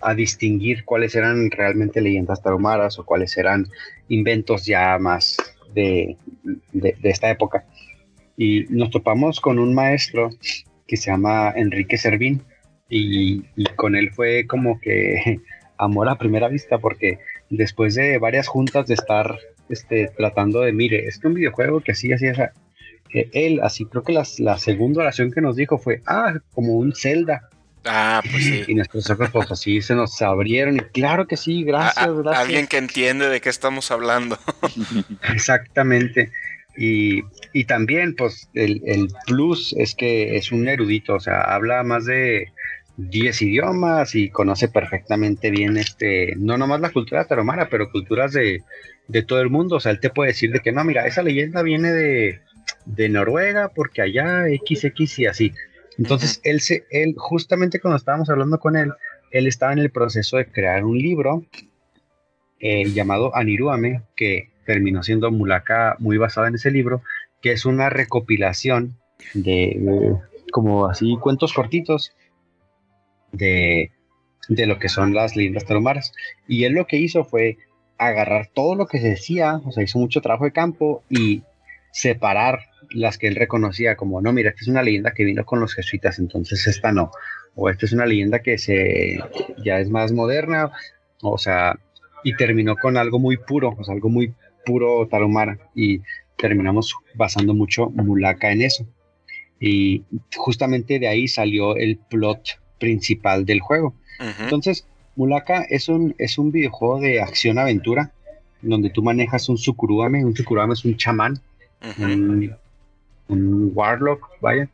[0.00, 3.68] a distinguir cuáles eran realmente leyendas tarumaras o cuáles eran
[4.08, 5.36] inventos ya más
[5.74, 6.16] de,
[6.72, 7.64] de, esta época.
[8.36, 10.30] Y nos topamos con un maestro
[10.86, 12.42] que se llama Enrique Servín
[12.90, 15.40] y, y con él fue como que
[15.78, 17.18] amor a primera vista porque
[17.48, 19.38] después de varias juntas de estar
[19.70, 22.42] este, tratando de, mire, es que un videojuego que así, así, así,
[23.12, 27.48] él, así creo que la segunda oración que nos dijo fue, ah, como un Zelda.
[27.84, 28.64] Ah, pues sí.
[28.68, 32.44] Y nuestros ojos pues así se nos abrieron y claro que sí, gracias, gracias.
[32.44, 34.38] Alguien que entiende de qué estamos hablando.
[35.32, 36.30] Exactamente.
[36.76, 37.22] Y,
[37.52, 42.04] y, también pues el, el, plus es que es un erudito, o sea, habla más
[42.04, 42.52] de
[43.08, 48.62] 10 idiomas y conoce perfectamente bien este, no nomás la cultura taromara, pero culturas de,
[49.08, 49.76] de todo el mundo.
[49.76, 52.40] O sea, él te puede decir de que no, mira, esa leyenda viene de,
[52.84, 55.52] de Noruega porque allá XX y así.
[55.98, 58.92] Entonces, él, se, él, justamente cuando estábamos hablando con él,
[59.30, 61.44] él estaba en el proceso de crear un libro
[62.58, 67.02] eh, llamado Aniruame, que terminó siendo Mulaka muy basada en ese libro,
[67.40, 68.96] que es una recopilación
[69.34, 70.16] de,
[70.52, 72.12] como así cuentos cortitos
[73.32, 73.90] de,
[74.48, 76.12] de, lo que son las leyendas tarumaras.
[76.48, 77.58] Y él lo que hizo fue
[77.98, 81.42] agarrar todo lo que se decía, o sea, hizo mucho trabajo de campo y
[81.92, 82.60] separar
[82.90, 85.74] las que él reconocía como, no, mira, esta es una leyenda que vino con los
[85.74, 87.10] jesuitas, entonces esta no.
[87.54, 89.18] O esta es una leyenda que se
[89.64, 90.72] ya es más moderna,
[91.22, 91.78] o sea,
[92.24, 95.58] y terminó con algo muy puro, o sea, algo muy puro tarumara.
[95.74, 96.00] Y
[96.36, 98.86] terminamos basando mucho Mulaka en eso.
[99.58, 100.04] Y
[100.36, 103.94] justamente de ahí salió el plot principal del juego.
[104.40, 108.10] Entonces, Mulaka es un, es un videojuego de acción-aventura,
[108.62, 111.40] donde tú manejas un Sukuruame, un Sukuruame es un chamán,
[113.28, 114.68] un warlock, vaya.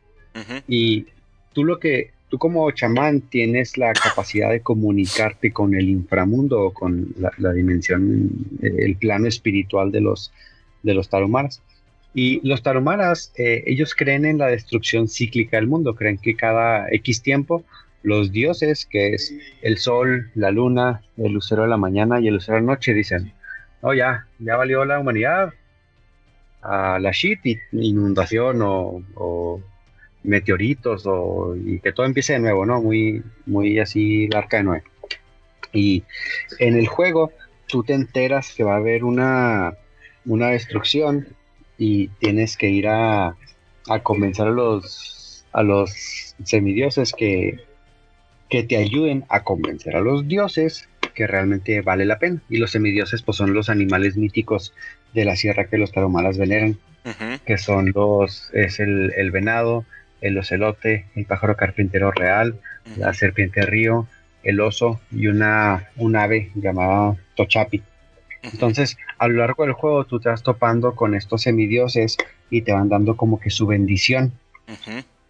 [0.67, 1.05] Y
[1.53, 6.73] tú lo que, tú como chamán tienes la capacidad de comunicarte con el inframundo o
[6.73, 8.29] con la, dimensión,
[8.61, 10.31] el plano espiritual de los,
[10.83, 11.61] de los tarumaras.
[12.13, 16.87] Y los tarumaras, eh, ellos creen en la destrucción cíclica del mundo, creen que cada
[16.89, 17.63] X tiempo
[18.03, 22.35] los dioses, que es el sol, la luna, el lucero de la mañana y el
[22.35, 23.33] lucero de la noche, dicen,
[23.81, 25.53] oh ya, ya valió la humanidad,
[26.61, 27.39] a la shit,
[27.71, 29.61] inundación o,
[30.23, 32.81] meteoritos o, y que todo empiece de nuevo, ¿no?
[32.81, 34.83] Muy, muy así la arca de nuevo.
[35.71, 36.03] Y
[36.59, 37.31] en el juego
[37.67, 39.75] tú te enteras que va a haber una,
[40.25, 41.27] una destrucción
[41.77, 43.37] y tienes que ir a,
[43.87, 47.59] a convencer a los, a los semidioses que,
[48.49, 52.41] que te ayuden a convencer a los dioses que realmente vale la pena.
[52.49, 54.73] Y los semidioses pues son los animales míticos
[55.13, 56.77] de la sierra que los taromalas veneran,
[57.45, 59.85] que son los, es el, venado,
[60.21, 62.59] el ocelote, el pájaro carpintero real,
[62.97, 64.07] la serpiente río,
[64.43, 67.81] el oso y una, un ave llamada Tochapi.
[68.43, 72.17] Entonces, a lo largo del juego tú te vas topando con estos semidioses
[72.49, 74.31] y te van dando como que su bendición.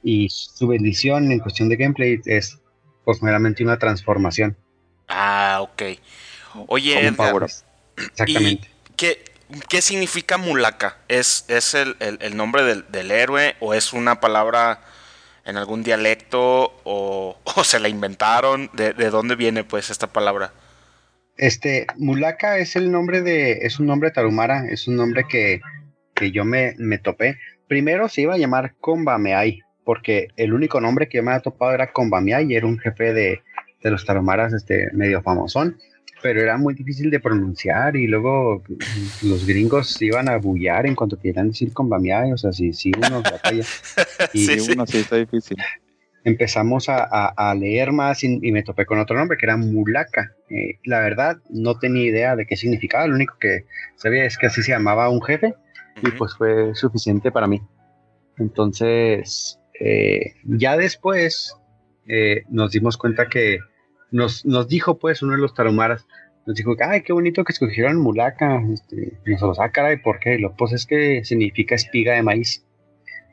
[0.04, 2.60] Y su bendición en cuestión de gameplay es
[3.08, 4.58] pues meramente una transformación.
[5.08, 5.82] Ah, ok.
[6.68, 7.08] Oye,
[7.96, 8.70] Exactamente.
[8.98, 9.24] qué,
[9.70, 10.98] ¿Qué significa Mulaka?
[11.08, 11.96] ¿Es, es el,
[12.36, 14.82] nombre del, héroe o es una palabra
[15.46, 18.70] en algún dialecto o, se la inventaron?
[18.74, 20.52] ¿De, dónde viene pues esta palabra?
[21.38, 25.62] Este, Mulaka es el nombre de, es un nombre tarumara, es un nombre que,
[26.34, 27.40] yo me, me, topé.
[27.70, 31.72] Primero se iba a llamar Kombameai, porque el único nombre que yo me había topado
[31.72, 33.42] era Kombameai y era un jefe de,
[33.82, 35.78] de los tarumaras este, medio famosón
[36.22, 38.62] pero era muy difícil de pronunciar y luego
[39.22, 42.92] los gringos iban a bullar en cuanto quieran decir con Bamiay, o sea, si, si
[42.98, 43.64] uno batalla.
[44.34, 45.58] Y sí, uno sí está difícil.
[46.24, 50.34] Empezamos a, a, leer más y, me topé con otro nombre que era Mulaka.
[50.50, 53.66] Eh, la verdad, no tenía idea de qué significaba, lo único que
[53.96, 55.54] sabía es que así se llamaba un jefe
[56.02, 57.62] y pues fue suficiente para mí.
[58.38, 61.56] Entonces, eh, ya después
[62.08, 63.60] eh, nos dimos cuenta que
[64.12, 66.06] nos, nos dijo pues uno de los tarumaras,
[66.46, 68.64] nos dijo, ay, qué bonito que escogieron mulaca.
[68.74, 70.40] Este, nosotros, ah, caray, ¿por qué?
[70.40, 72.64] Lo pues es que significa espiga de maíz.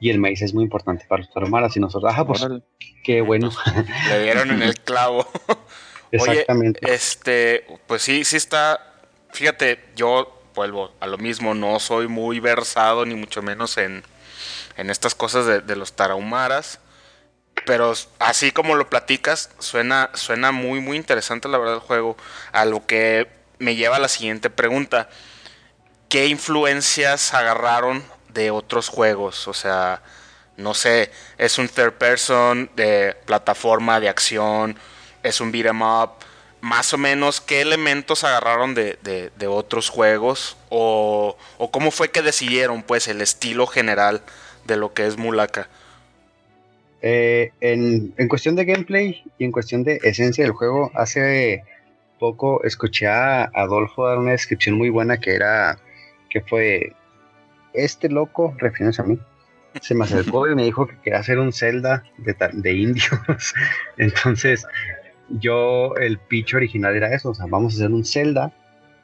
[0.01, 1.77] Y el maíz es muy importante para los tarumaras.
[1.77, 2.45] Y nosotros, ah, pues,
[3.05, 3.51] qué bueno.
[4.09, 5.27] Le dieron en el clavo.
[6.11, 6.81] Exactamente.
[6.85, 8.81] Oye, este, pues sí, sí está.
[9.33, 14.03] Fíjate, yo vuelvo a lo mismo, no soy muy versado, ni mucho menos en,
[14.77, 16.81] en estas cosas de, los tarahumaras.
[17.67, 22.17] Pero así como lo platicas, suena, suena muy, muy interesante la verdad el juego.
[22.53, 25.09] A lo que me lleva a la siguiente pregunta.
[26.09, 29.49] ¿Qué influencias agarraron de otros juegos?
[29.49, 30.03] O sea,
[30.57, 34.77] no sé, es un third person de plataforma, de acción,
[35.23, 36.11] es un beat 'em up.
[36.61, 40.57] Más o menos, ¿qué elementos agarraron de otros juegos?
[40.71, 44.23] O, o, cómo fue que decidieron, pues, el estilo general
[44.67, 45.69] de lo que es Mulaka?
[47.03, 51.63] Eh, en, en, cuestión de gameplay y en cuestión de esencia del juego, hace
[52.19, 55.79] poco escuché a Adolfo dar una descripción muy buena que era
[56.31, 56.95] que fue
[57.75, 59.19] este loco, refiriéndose a mí,
[59.81, 63.55] se me acercó y me dijo que quería hacer un Zelda de, de indios.
[63.99, 64.67] Entonces,
[65.29, 68.53] yo, el pitch original era eso, o sea, vamos a hacer un Zelda,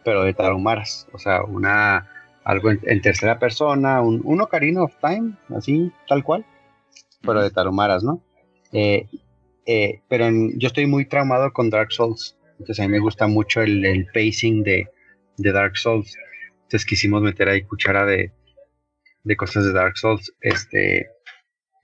[0.04, 2.06] pero de Tarumaras, o sea, una
[2.51, 6.44] algo en, en tercera persona, un, un Ocarina of Time, así, tal cual
[7.22, 8.22] pero de Tarumaras, ¿no?
[8.72, 9.07] Eh,
[9.66, 13.26] eh, pero en, yo estoy muy traumado con Dark Souls, entonces a mí me gusta
[13.26, 14.88] mucho el, el pacing de,
[15.36, 16.16] de, Dark Souls,
[16.62, 18.32] entonces quisimos meter ahí cuchara de,
[19.24, 21.09] de cosas de Dark Souls, este,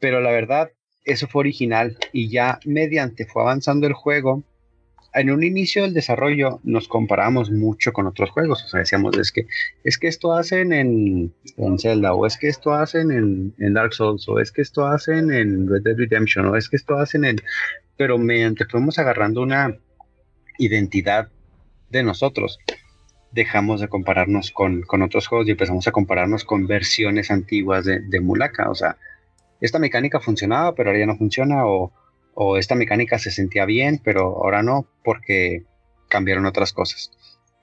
[0.00, 0.70] pero la verdad,
[1.04, 4.42] eso fue original y ya mediante fue avanzando el juego,
[5.16, 9.32] en un inicio del desarrollo nos comparamos mucho con otros juegos, o sea, decíamos, es
[9.32, 9.46] que,
[9.82, 11.32] es que esto hacen en,
[11.78, 15.32] Zelda, o es que esto hacen en, en, Dark Souls, o es que esto hacen
[15.32, 17.36] en Red Dead Redemption, o es que esto hacen en...
[17.96, 19.74] Pero mediante fuimos agarrando una
[20.58, 21.28] identidad
[21.88, 22.58] de nosotros,
[23.32, 28.00] dejamos de compararnos con, con otros juegos y empezamos a compararnos con versiones antiguas de,
[28.00, 28.98] de Mulaka, o sea,
[29.62, 31.90] esta mecánica funcionaba, pero ahora ya no funciona, o
[32.38, 35.64] o esta mecánica se sentía bien, pero ahora no, porque
[36.08, 37.10] cambiaron otras cosas.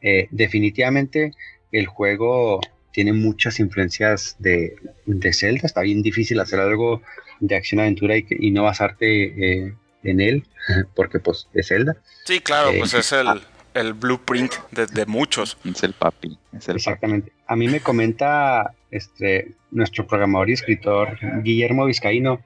[0.01, 1.32] Eh, definitivamente
[1.71, 2.59] el juego
[2.91, 7.03] tiene muchas influencias de, de, Zelda, está bien difícil hacer algo
[7.39, 9.26] de acción-aventura y, y, no basarte
[9.67, 10.47] eh, en él,
[10.95, 11.95] porque pues es Zelda.
[12.26, 13.28] Sí, claro, eh, pues es el,
[13.76, 15.55] el blueprint de, de, muchos.
[15.63, 16.36] Es el papi.
[16.51, 17.30] Es el exactamente.
[17.30, 17.43] Papi.
[17.45, 22.41] A mí me comenta este, nuestro programador y escritor Guillermo Vizcaíno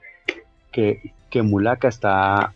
[0.72, 2.54] que que Mulaka está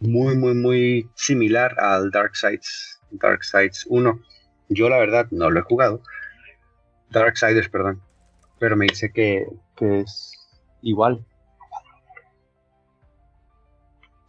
[0.00, 4.20] muy, muy, muy similar al Dark Sides, Dark Sides 1.
[4.68, 6.02] Yo la verdad no lo he jugado.
[7.10, 8.00] Darksiders, perdón.
[8.58, 10.32] Pero me dice que, que es
[10.82, 11.24] igual.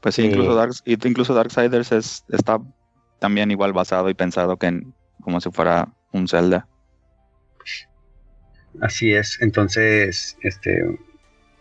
[0.01, 2.59] Pues sí, incluso, eh, Dark, incluso Darksiders es, está
[3.19, 6.67] también igual basado y pensado que en, como si fuera un Zelda.
[8.81, 10.97] Así es, entonces este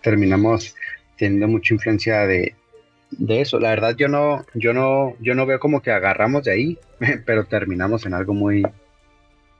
[0.00, 0.74] terminamos
[1.20, 2.54] teniendo mucha influencia de,
[3.10, 3.60] de eso.
[3.60, 6.78] La verdad yo no, yo no, yo no veo como que agarramos de ahí,
[7.26, 8.66] pero terminamos en algo muy,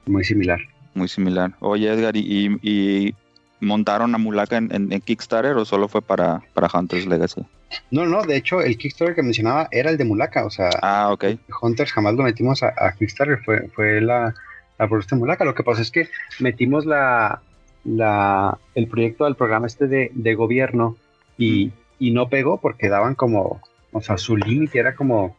[0.07, 0.59] muy similar.
[0.95, 1.53] Muy similar.
[1.59, 3.15] Oye Edgar, ¿y, y
[3.61, 7.45] montaron a Mulaka en, en, en, Kickstarter o solo fue para, para Hunters Legacy?
[7.91, 11.09] No, no, de hecho el Kickstarter que mencionaba era el de Mulaka, o sea, ah,
[11.11, 11.39] okay.
[11.61, 14.33] Hunters jamás lo metimos a, a Kickstarter, fue, fue la,
[14.79, 15.45] la propuesta de Mulaka.
[15.45, 16.09] Lo que pasa es que
[16.39, 17.41] metimos la,
[17.85, 20.97] la, el proyecto del programa este de, de gobierno
[21.41, 23.61] y, y no pegó porque daban como,
[23.91, 25.35] o sea, su límite era como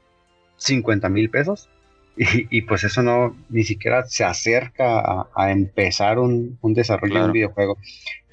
[0.57, 1.69] 50 mil pesos.
[2.15, 7.13] Y, y, pues eso no ni siquiera se acerca a, a empezar un, un desarrollo
[7.13, 7.25] claro.
[7.25, 7.73] de un videojuego.
[7.73, 7.77] Uh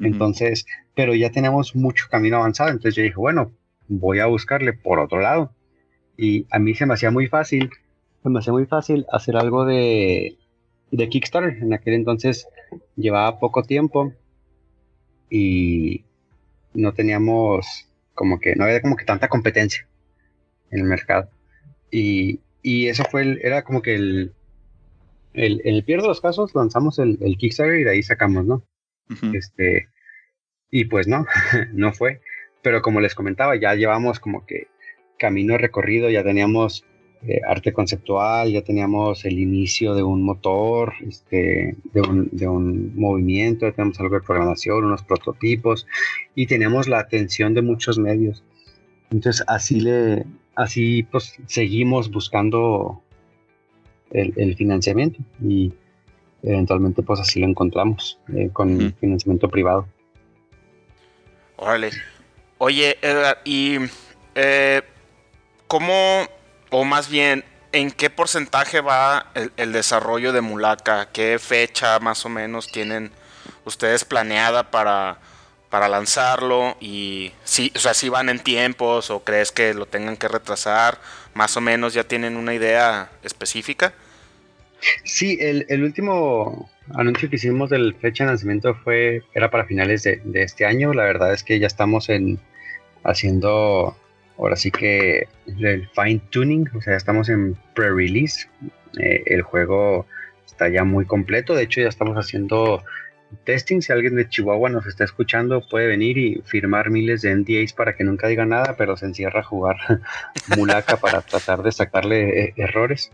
[0.01, 0.07] -huh.
[0.07, 0.65] Entonces,
[0.95, 2.71] pero ya tenemos mucho camino avanzado.
[2.71, 3.53] Entonces yo dije, bueno,
[3.87, 5.53] voy a buscarle por otro lado.
[6.17, 7.69] Y a mí se me hacía muy fácil,
[8.21, 10.37] se me hacía muy fácil hacer algo de,
[10.91, 11.63] de Kickstarter.
[11.63, 12.49] En aquel entonces
[12.97, 14.11] llevaba poco tiempo
[15.29, 16.03] y
[16.73, 19.87] no teníamos como que, no había como que tanta competencia
[20.71, 21.29] en el mercado.
[21.91, 24.33] Y, y eso fue, el, era como que el,
[25.33, 28.45] el, en el peor de los casos lanzamos el, el Kickstarter y de ahí sacamos,
[28.45, 28.63] ¿no?
[29.09, 29.37] Uh -huh.
[29.37, 29.87] Este,
[30.71, 31.25] y pues no,
[31.73, 32.21] no fue.
[32.61, 34.67] Pero como les comentaba, ya llevamos como que
[35.17, 36.85] camino recorrido, ya teníamos
[37.27, 42.93] eh, arte conceptual, ya teníamos el inicio de un motor, este, de, un, de, un,
[42.95, 45.85] movimiento, ya tenemos algo de programación, unos prototipos
[46.33, 48.43] y tenemos la atención de muchos medios.
[49.11, 53.01] Entonces así le, así pues seguimos buscando
[54.11, 55.73] el, el financiamiento y
[56.43, 58.95] eventualmente pues así lo encontramos eh, con uh -huh.
[58.95, 59.87] financiamiento privado.
[61.57, 61.89] Órale.
[62.59, 63.77] Oye, Edgar, y
[64.35, 64.81] eh,
[65.67, 66.27] ¿cómo
[66.69, 71.09] o más bien, ¿en qué porcentaje va el, desarrollo de Mulaka?
[71.11, 73.11] ¿Qué fecha más o menos tienen
[73.65, 75.17] ustedes planeada para,
[75.69, 76.77] para lanzarlo?
[76.79, 80.99] Y si, o sea, si van en tiempos o crees que lo tengan que retrasar,
[81.33, 83.93] más o menos ya tienen una idea específica.
[85.03, 90.03] Sí, el, el, último anuncio que hicimos del fecha de lanzamiento fue era para finales
[90.03, 90.93] de, de, este año.
[90.93, 92.39] La verdad es que ya estamos en
[93.03, 93.97] haciendo
[94.39, 98.47] ahora sí que el fine tuning, o sea, estamos en pre-release.
[98.97, 100.05] Eh, el juego
[100.45, 101.53] está ya muy completo.
[101.53, 102.83] De hecho, ya estamos haciendo
[103.43, 103.81] testing.
[103.81, 107.95] Si alguien de Chihuahua nos está escuchando, puede venir y firmar miles de NDAs para
[107.95, 109.75] que nunca diga nada, pero se encierra a jugar
[110.57, 113.11] mulaca para tratar de sacarle eh, errores.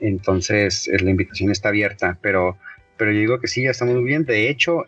[0.00, 2.56] Entonces, eh, la invitación está abierta, pero,
[2.96, 4.24] pero yo digo que sí, ya está muy bien.
[4.24, 4.84] De hecho,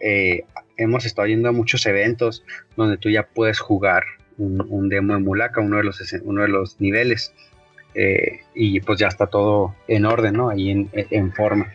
[0.78, 2.42] hemos estado yendo a muchos eventos
[2.74, 4.04] donde tú ya puedes jugar
[4.38, 7.34] un, demo de mulaca, uno de los, uno de los niveles.
[8.54, 10.48] y pues ya está todo en orden, ¿no?
[10.48, 11.74] Ahí en, en forma.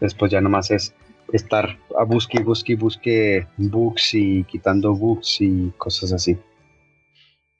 [0.00, 0.94] Después ya nomás es
[1.32, 6.38] estar a busque, busque, busque bugs y quitando bugs y cosas así.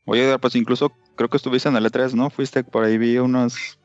[0.04, 2.30] Oye, pues incluso creo que estuviste en el E3, ¿no?
[2.30, 3.78] Fuiste por ahí, vi unos,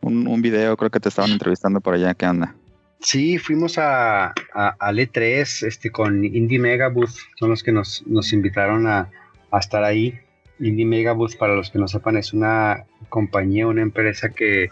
[0.00, 2.54] un, video, creo que te estaban entrevistando por allá, ¿qué anda?
[3.00, 8.06] Sí, fuimos a, a, al E3 este, con Indie Mega Booth, son los que nos,
[8.06, 9.10] nos invitaron a,
[9.58, 10.18] a estar ahí.
[10.58, 14.70] Indie Mega Booth, para los que no sepan, es una compañía, una empresa que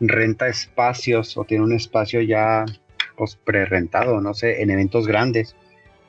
[0.00, 2.64] renta espacios o tiene un espacio ya
[3.16, 5.54] pues pre-rentado, no sé, en eventos grandes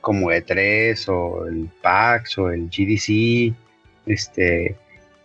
[0.00, 3.54] como E3 o el PAX o el GDC,
[4.06, 4.76] este,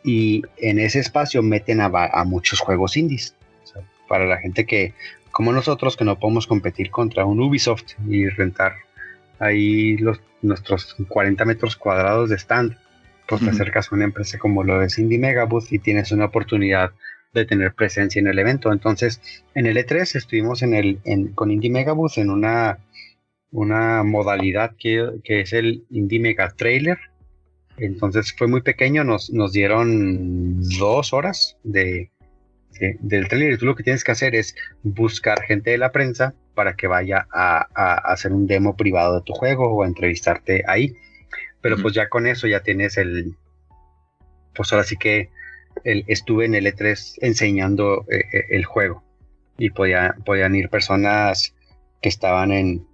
[0.03, 1.89] y en ese espacio meten a,
[2.23, 3.35] muchos juegos indies.
[4.07, 4.93] para la gente que,
[5.31, 8.73] como nosotros, que no podemos competir contra un Ubisoft y rentar
[9.39, 12.77] ahí los, nuestros 40 metros cuadrados de stand,
[13.27, 16.91] pues te acercas a una empresa como lo de Indie Megabooth y tienes una oportunidad
[17.33, 18.71] de tener presencia en el evento.
[18.71, 19.21] Entonces,
[19.53, 20.99] en el E3 estuvimos en el,
[21.35, 22.79] con Indie Megabooth en una,
[23.51, 26.97] una modalidad que, es el Indie Mega Trailer.
[27.77, 32.11] Entonces fue muy pequeño, nos, nos dieron dos horas de,
[32.99, 33.53] del trailer.
[33.53, 36.87] Y tú lo que tienes que hacer es buscar gente de la prensa para que
[36.87, 37.61] vaya a,
[38.11, 40.93] hacer un demo privado de tu juego o a entrevistarte ahí.
[41.61, 43.37] Pero pues ya con eso ya tienes el,
[44.53, 45.29] pues ahora sí que
[45.85, 49.05] estuve en el E3 enseñando eh, eh, el juego
[49.57, 51.55] y podía, podían ir personas
[52.01, 52.85] que estaban en,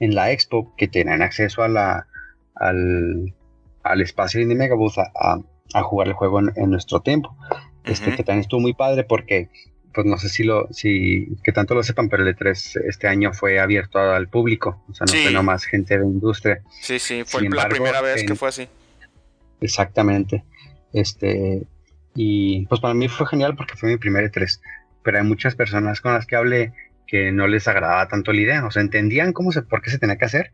[0.00, 2.06] en la expo, que tenían acceso a la,
[2.54, 3.34] al,
[3.82, 5.40] al espacio de Megabooth a,
[5.74, 7.36] a, jugar el juego en, nuestro tiempo.
[7.84, 9.50] Este que también estuvo muy padre porque,
[9.94, 13.32] pues no sé si lo, si, que tanto lo sepan, pero el E3 este año
[13.32, 16.62] fue abierto al público, o sea, no fue nomás gente de industria.
[16.80, 18.68] Sí, sí, fue la primera vez que fue así.
[19.60, 20.44] Exactamente.
[20.92, 21.62] Este,
[22.14, 24.60] y pues para mí fue genial porque fue mi primer E3.
[25.02, 26.72] Pero hay muchas personas con las que hablé
[27.06, 28.66] que no les agradaba tanto la idea.
[28.66, 30.52] O sea, entendían cómo se, por qué se tenía que hacer.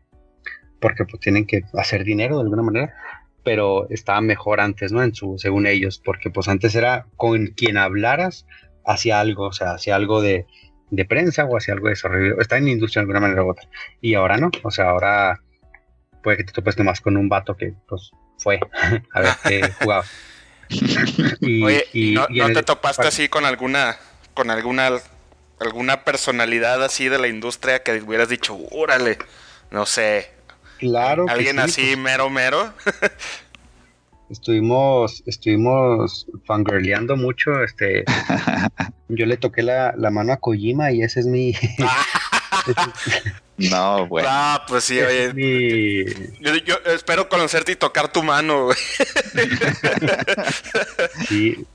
[0.79, 2.95] Porque pues tienen que hacer dinero de alguna manera.
[3.43, 5.03] Pero estaba mejor antes, ¿no?
[5.03, 6.01] En su, según ellos.
[6.03, 8.45] Porque pues antes era con quien hablaras
[8.85, 9.47] hacia algo.
[9.47, 10.45] O sea, hacia algo de,
[10.89, 12.39] de prensa o hacia algo de desarrollo.
[12.39, 13.67] Está en la industria de alguna manera u otra.
[14.01, 14.51] Y ahora no.
[14.63, 15.39] O sea, ahora
[16.21, 18.59] puede que te topes nomás con un vato que pues fue
[19.13, 20.05] a ver qué jugaba.
[21.41, 23.97] Oye, y, ¿no, te topaste así con alguna,
[24.33, 24.89] con alguna,
[25.59, 29.17] alguna personalidad así de la industria que hubieras dicho, órale,
[29.69, 30.31] no sé,
[30.79, 31.97] claro, alguien así pues.
[31.97, 32.73] mero mero?
[34.31, 38.05] estuvimos, estuvimos fangirleando mucho, este,
[39.09, 41.53] yo le toqué la, la mano a Kojima y ese es mi,
[43.69, 44.27] No, bueno.
[44.31, 46.05] Ah, pues sí, oye.
[46.39, 48.69] Yo, espero conocerte y tocar tu mano,
[51.27, 51.65] Sí.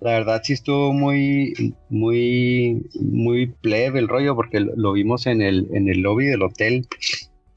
[0.00, 5.68] La verdad sí estuvo muy, muy, muy plebe el rollo porque lo, vimos en el,
[5.74, 6.88] en el lobby del hotel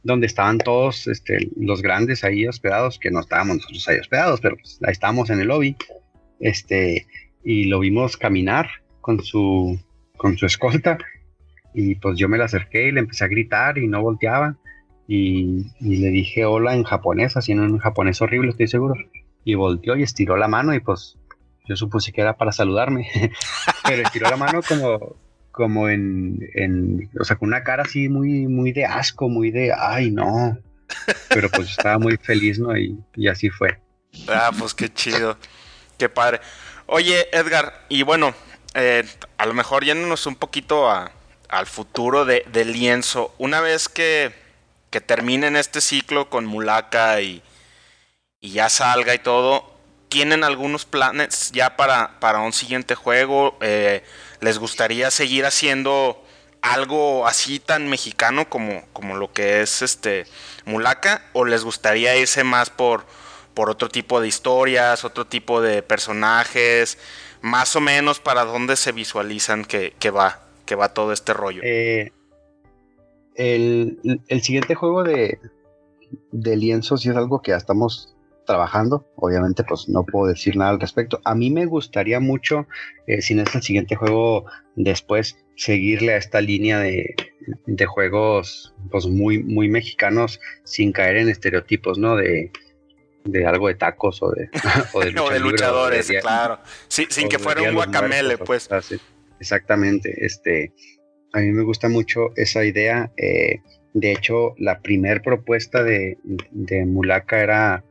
[0.04, 4.56] donde estaban todos este, los grandes ahí hospedados, que no estábamos nosotros ahí hospedados, pero
[4.58, 5.76] pues, ahí estábamos en el lobby,
[6.40, 7.08] este,
[7.44, 8.68] y lo vimos caminar
[9.02, 9.80] con su,
[10.18, 10.98] con su escolta
[11.74, 14.56] y pues yo me le acerqué y le empecé a gritar y no volteaba.
[15.08, 18.96] Y, le dije hola en japonés, así en un japonés horrible, estoy seguro.
[19.44, 21.18] Y volteó y estiró la mano y pues
[21.68, 23.10] yo supuse que era para saludarme.
[23.88, 25.16] Pero estiró la mano como,
[25.54, 29.72] como en, en, o sea, con una cara así muy, muy de asco, muy de,
[29.72, 30.58] ay, no.
[31.30, 32.76] Pero pues estaba muy feliz, ¿no?
[32.76, 33.80] Y, y así fue.
[34.28, 35.38] Ah, pues qué chido.
[35.98, 36.42] Qué padre.
[36.88, 38.34] Oye, Edgar, y bueno,
[38.74, 39.04] eh,
[39.38, 41.12] a lo mejor yéndonos un poquito a,
[41.50, 43.34] al futuro de, lienzo.
[43.38, 44.34] Una vez que,
[44.90, 47.44] que terminen este ciclo con Mulaka y,
[48.42, 49.72] y, ya salga y todo,
[50.10, 53.56] ¿tienen algunos planes ya para, para un siguiente juego?
[53.62, 54.04] Eh,
[54.44, 56.22] ¿Les gustaría seguir haciendo
[56.62, 60.26] algo así tan mexicano como, como lo que es este
[60.66, 61.26] Mulaka?
[61.34, 63.06] ¿O les gustaría irse más por,
[63.54, 66.98] por otro tipo de historias, otro tipo de personajes?
[67.42, 71.62] Más o menos para dónde se visualizan que, que va que va todo este rollo.
[71.64, 72.12] Eh,
[73.36, 75.40] el, el, siguiente juego de,
[76.32, 78.14] de lienzo sí es algo que ya estamos
[78.46, 79.08] trabajando.
[79.16, 81.22] Obviamente, pues no puedo decir nada al respecto.
[81.26, 82.68] A mí me gustaría mucho,
[83.08, 87.16] eh, si no es el siguiente juego después, seguirle a esta línea de,
[87.66, 92.16] de juegos pues muy, muy mexicanos sin caer en estereotipos, ¿no?
[92.16, 92.52] De,
[93.26, 94.50] de algo de tacos o de,
[94.94, 96.60] o de, luchadores, claro.
[96.88, 98.70] sin que fuera un guacamele, pues.
[99.40, 100.26] Exactamente.
[100.26, 100.74] Este,
[101.34, 103.12] a mí me gusta mucho esa idea.
[103.18, 103.60] Eh,
[103.94, 107.84] de hecho, la primer propuesta de, de Mulaka era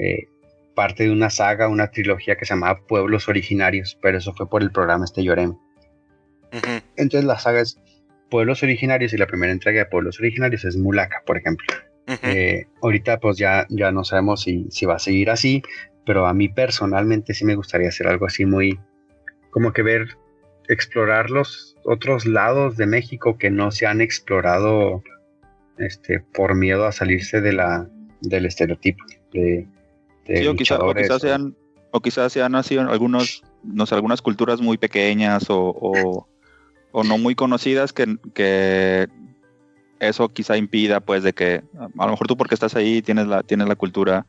[0.00, 0.26] eh,
[0.74, 4.62] parte de una saga, una trilogía que se llamaba Pueblos Originarios, pero eso fue por
[4.62, 5.56] el programa este Llorem.
[6.96, 7.78] Entonces la saga es
[8.30, 11.66] Pueblos Originarios y la primera entrega de Pueblos Originarios es Mulaka, por ejemplo.
[12.22, 15.62] Eh, ahorita pues ya, ya no sabemos si, si va a seguir así,
[16.06, 18.78] pero a mí personalmente sí me gustaría hacer algo así muy,
[19.50, 20.16] como que ver,
[20.68, 25.02] explorar los otros lados de México que no se han explorado
[25.76, 27.88] este, por miedo a salirse de la,
[28.20, 29.04] del estereotipo.
[29.32, 29.66] De,
[30.28, 31.56] o, quizás sean,
[31.90, 36.26] o quizás sean así algunos, no sé, algunas culturas muy pequeñas o,
[36.92, 39.08] o, no muy conocidas que, que
[40.00, 43.42] eso quizá impida pues de que a lo mejor tú porque estás ahí tienes la
[43.42, 44.26] tienes la cultura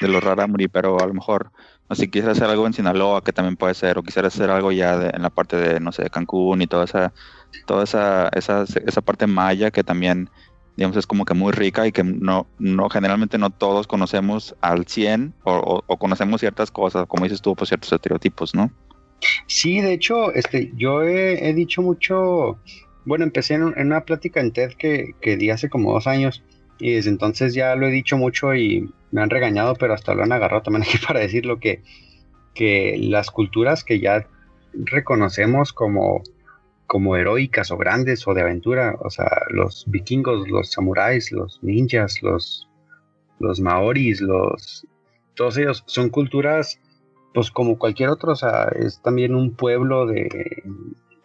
[0.00, 1.52] de los raramuri pero a lo mejor
[1.92, 5.10] si quisieras hacer algo en Sinaloa que también puede ser o quisieras hacer algo ya
[5.12, 7.12] en la parte de no sé Cancún y toda esa
[7.66, 10.30] toda esa, esa, esa parte maya que también
[10.76, 14.86] digamos es como que muy rica y que no no generalmente no todos conocemos al
[14.86, 18.70] 100 o, conocemos ciertas cosas como dices tú pues, ciertos estereotipos no
[19.46, 22.58] sí de hecho este yo he dicho mucho
[23.04, 26.42] bueno, empecé en, una plática en TED que, que, di hace como dos años
[26.78, 30.22] y desde entonces ya lo he dicho mucho y me han regañado, pero hasta lo
[30.22, 31.82] han agarrado también aquí para decirlo que,
[32.54, 34.26] que las culturas que ya
[34.72, 36.22] reconocemos como,
[36.90, 42.20] como heroicas o grandes o de aventura, o sea, los vikingos, los samuráis, los ninjas,
[42.20, 42.68] los,
[43.38, 44.84] los maoris, los,
[45.36, 46.80] todos ellos son culturas
[47.32, 50.64] pues como cualquier otro, o sea, es también un pueblo de,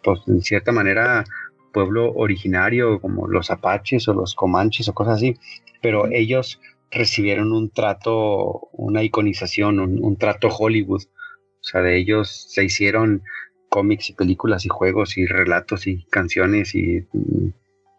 [0.04, 1.24] pues en cierta manera,
[1.72, 5.36] pueblo originario, como los apaches o los comanches o cosas así,
[5.82, 6.60] pero ellos
[6.92, 11.02] recibieron un trato, una iconización, un, trato Hollywood.
[11.02, 13.24] O sea, de ellos se hicieron
[13.68, 17.06] cómics y películas y juegos y relatos y canciones y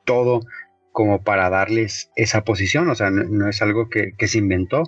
[0.05, 0.41] todo
[0.91, 2.89] como para darles esa posición.
[2.89, 4.81] O sea, no, es algo que, se inventó,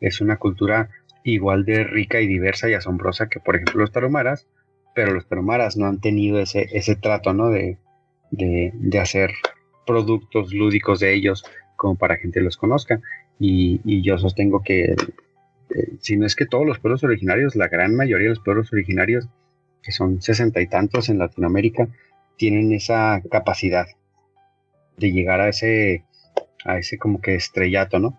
[0.00, 0.90] es una cultura
[1.22, 4.48] igual de rica y diversa y asombrosa que, por ejemplo, los tarumaras,
[4.94, 7.50] pero los tarumaras no han tenido ese, ese trato, ¿no?
[7.50, 7.78] De,
[8.32, 9.30] de, hacer
[9.86, 11.44] productos lúdicos de ellos
[11.76, 13.00] como para que gente los conozca.
[13.38, 17.94] Y, yo sostengo que, eh, si no es que todos los pueblos originarios, la gran
[17.94, 19.28] mayoría de los pueblos originarios,
[19.86, 21.86] que son sesenta y tantos en Latinoamérica,
[22.36, 23.86] tienen esa capacidad
[24.96, 26.04] de llegar a ese,
[26.64, 28.18] a ese como que estrellato, ¿no?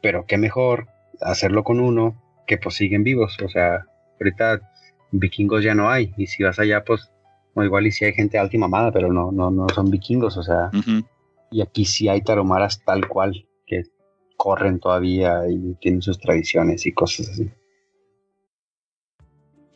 [0.00, 0.88] Pero qué mejor
[1.20, 3.36] hacerlo con uno que pues siguen vivos.
[3.44, 3.84] O sea,
[4.18, 4.62] ahorita
[5.10, 6.14] vikingos ya no hay.
[6.16, 7.12] Y si vas allá, pues
[7.54, 10.38] o igual y si hay gente alta y mamada, pero no, no, no son vikingos,
[10.38, 10.70] o sea.
[11.50, 13.82] Y aquí sí hay taromaras tal cual, que
[14.38, 17.50] corren todavía y tienen sus tradiciones y cosas así.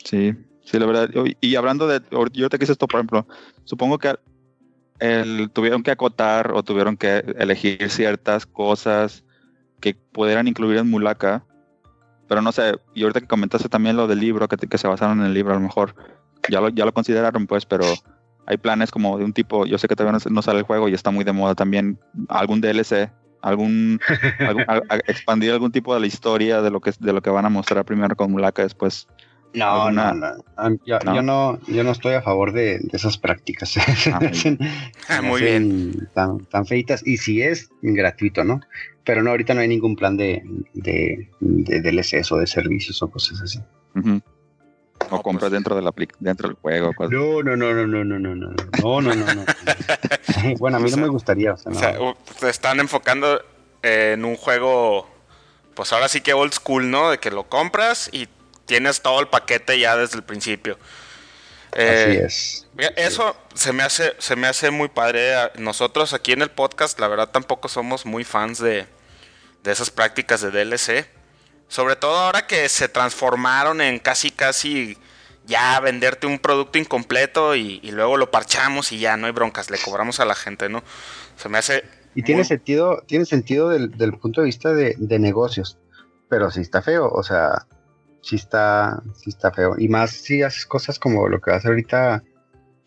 [0.03, 0.35] Sí,
[0.67, 1.09] sí, la verdad.
[1.41, 2.03] Y hablando de,
[2.33, 3.27] yo te quise esto, por ejemplo,
[3.65, 4.15] supongo que
[5.55, 9.25] tuvieron que acotar o tuvieron que elegir ciertas cosas
[9.81, 11.45] que pudieran incluir en Mulaka,
[12.29, 15.21] pero no sé, y ahorita que comentaste también lo del libro, que, que se basaron
[15.21, 15.95] en el libro, a lo mejor
[16.51, 17.85] ya lo, ya lo consideraron, pues, pero
[18.47, 20.95] hay planes como de un tipo, yo sé que todavía no, sale el juego y
[20.95, 21.99] está muy de moda también,
[22.29, 23.11] algún DLC,
[23.43, 24.01] algún,
[25.07, 27.85] expandir algún tipo de la historia de lo que de lo que van a mostrar
[27.85, 29.09] primero con Mulaka después.
[29.57, 30.37] No, no, no.
[30.85, 31.59] Yo, no.
[31.67, 33.75] yo no, estoy a favor de, esas prácticas.
[35.09, 36.09] Ah, muy bien.
[36.15, 37.07] Tan, tan, feitas.
[37.07, 38.61] Y si es gratuito, ¿no?
[39.05, 40.43] Pero no, ahorita no hay ningún plan de,
[40.75, 43.61] de, de DLCs o de servicios o cosas así.
[45.11, 45.53] O compras pues.
[45.53, 46.93] dentro de la dentro del juego.
[47.11, 49.45] No, no, no, no, no, no, no, no, no, no, no, no.
[50.59, 51.55] bueno, a mí no me gustaría.
[51.55, 51.97] O sea,
[52.39, 53.41] se están enfocando
[53.83, 55.09] en un juego,
[55.75, 57.11] pues ahora sí que old school, ¿no?
[57.11, 58.29] De que lo compras y
[58.67, 60.79] tienes todo el paquete ya desde el principio.
[61.73, 62.67] así es.
[62.97, 65.33] Eso se me hace, se me hace muy padre.
[65.59, 68.87] Nosotros aquí en el podcast, la verdad, tampoco somos muy fans de,
[69.65, 71.09] de esas prácticas de DLC.
[71.69, 74.97] Sobre todo ahora que se transformaron en casi, casi
[75.47, 79.79] ya venderte un producto incompleto y, luego lo parchamos y ya no hay broncas, le
[79.79, 80.83] cobramos a la gente, ¿no?
[81.37, 81.85] Se me hace.
[82.15, 85.79] Y tiene sentido, tiene sentido del, punto de vista de, negocios,
[86.29, 87.67] pero si está feo, o sea,
[88.23, 89.75] si está, sí está feo.
[89.79, 92.23] Y más si haces cosas como lo que hacer ahorita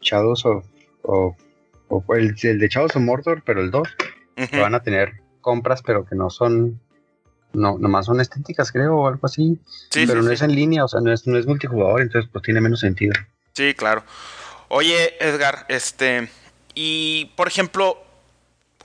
[0.01, 0.65] Shadows of
[1.03, 1.35] o,
[1.87, 3.87] o el, el de Chavos of Mordor, pero el 2,
[4.37, 4.47] Ujú.
[4.47, 6.79] que van a tener compras, pero que no son,
[7.53, 9.59] no, nomás son estéticas, creo, o algo así.
[9.89, 10.33] Sí, pero sí, no sí.
[10.33, 13.13] es en línea, o sea, no es, no es multijugador, entonces pues tiene menos sentido.
[13.53, 14.03] Sí, claro.
[14.69, 16.29] Oye, Edgar, este,
[16.75, 17.97] y por ejemplo,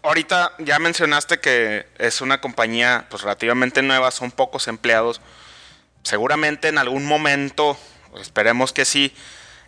[0.03, 5.21] ahorita ya mencionaste que es una compañía pues relativamente nueva, son pocos empleados.
[6.05, 7.77] Seguramente en algún momento,
[8.21, 9.13] esperemos que sí,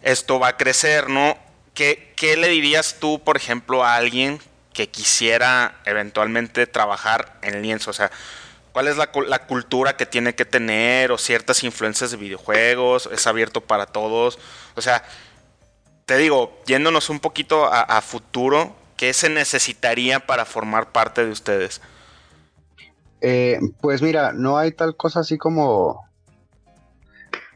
[0.02, 1.36] esto va a crecer, ¿no?
[1.74, 4.38] ¿Qué, qué le dirías tú, por ejemplo, a alguien
[4.72, 7.90] que quisiera eventualmente trabajar en lienzo?
[7.90, 8.10] O sea,
[8.72, 13.08] ¿cuál es la, la cultura que tiene que tener o ciertas influencias de videojuegos?
[13.10, 14.38] ¿Es abierto para todos?
[14.76, 15.02] O sea,
[16.04, 21.32] te digo, yéndonos un poquito a, a futuro, ¿qué se necesitaría para formar parte de
[21.32, 21.80] ustedes?
[23.20, 26.05] Eh, pues mira, no hay tal cosa así como.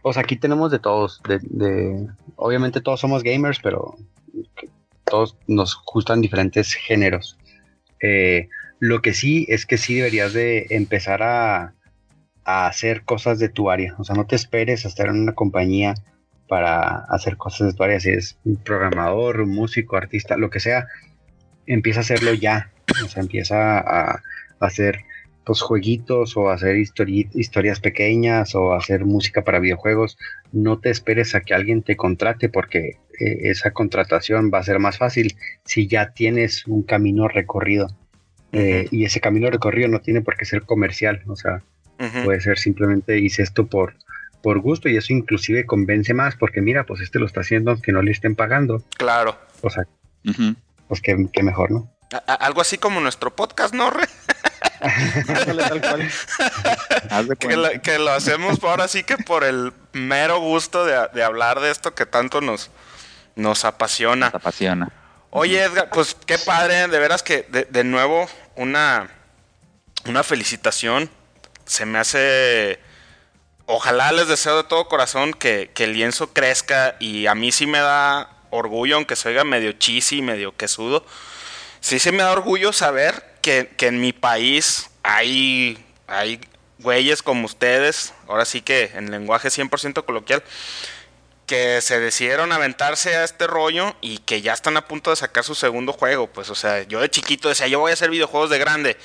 [0.03, 1.21] O sea, aquí tenemos de todos.
[1.25, 3.97] De, Obviamente todos somos gamers, pero
[5.05, 7.39] todos nos gustan diferentes géneros.
[8.01, 8.49] Eh,
[8.79, 11.75] lo que sí es que sí deberías de empezar a,
[12.45, 13.95] a hacer cosas de tu área.
[13.99, 15.95] O sea, no te esperes a estar en una compañía
[16.49, 18.01] para hacer cosas de tu área.
[18.01, 20.89] Si es un programador, un músico, artista, lo que sea,
[21.67, 22.73] empieza a hacerlo ya.
[23.05, 24.23] O sea, empieza a
[24.61, 25.05] hacer
[25.45, 30.19] pues jueguitos o hacer histori- historias pequeñas o hacer música para videojuegos,
[30.53, 34.79] no te esperes a que alguien te contrate porque eh, esa contratación va a ser
[34.79, 35.35] más fácil
[35.65, 37.89] si ya tienes un camino recorrido.
[38.53, 41.63] Eh, y ese camino recorrido no tiene por qué ser comercial, o sea,
[42.25, 43.95] puede ser simplemente hice esto por,
[44.43, 47.93] por gusto y eso inclusive convence más porque mira, pues este lo está haciendo aunque
[47.93, 49.37] no le estén pagando, Claro.
[49.63, 49.85] o sea,
[50.89, 51.15] pues que,
[51.45, 51.91] mejor, ¿no?
[52.13, 53.91] A- a- algo así como nuestro podcast, ¿no?
[53.91, 54.09] Re?
[57.39, 61.61] Que, la- que lo hacemos ahora sí que por el mero gusto de, de hablar
[61.61, 62.71] de esto que tanto nos,
[63.37, 64.31] nos apasiona.
[64.31, 64.91] Te apasiona.
[65.31, 69.11] Oye, Edgar, pues qué padre, de veras que de, de nuevo una,
[70.07, 71.11] una felicitación.
[71.67, 72.81] Se me hace.
[73.67, 77.69] Ojalá les deseo de todo corazón que, que el lienzo crezca y a mí sí
[77.69, 81.07] me da orgullo, aunque se oiga medio cheesy, medio quesudo.
[81.81, 86.41] Sí se me da orgullo saber que, que en mi país hay, hay
[86.79, 90.43] güeyes como ustedes, ahora sí que en lenguaje 100% coloquial,
[91.51, 95.43] que se decidieron aventarse a este rollo y que ya están a punto de sacar
[95.43, 96.29] su segundo juego.
[96.29, 98.97] Pues, o sea, yo de chiquito decía, yo voy a hacer videojuegos de grande.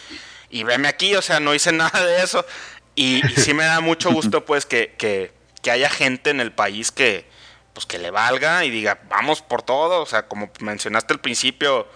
[0.51, 2.45] Y veme aquí, o sea, no hice nada de eso.
[2.93, 5.31] Y, y sí me da mucho gusto, pues, que, que,
[5.63, 7.27] que haya gente en el país que,
[7.73, 10.03] pues, que le valga y diga, vamos por todo.
[10.03, 11.87] O sea, como mencionaste al principio,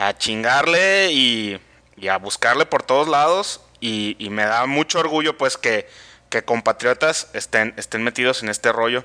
[0.00, 1.60] a chingarle y,
[2.08, 3.60] a buscarle por todos lados.
[3.80, 5.86] Y, me da mucho orgullo, pues, que,
[6.30, 9.04] que compatriotas estén, estén metidos en este rollo.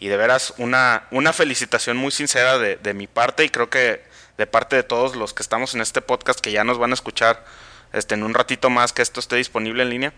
[0.00, 4.02] Y de veras, una, una felicitación muy sincera de, de mi parte y creo que
[4.36, 6.94] de parte de todos los que estamos en este podcast que ya nos van a
[6.94, 7.44] escuchar
[7.92, 10.12] este, en un ratito más que esto esté disponible en línea.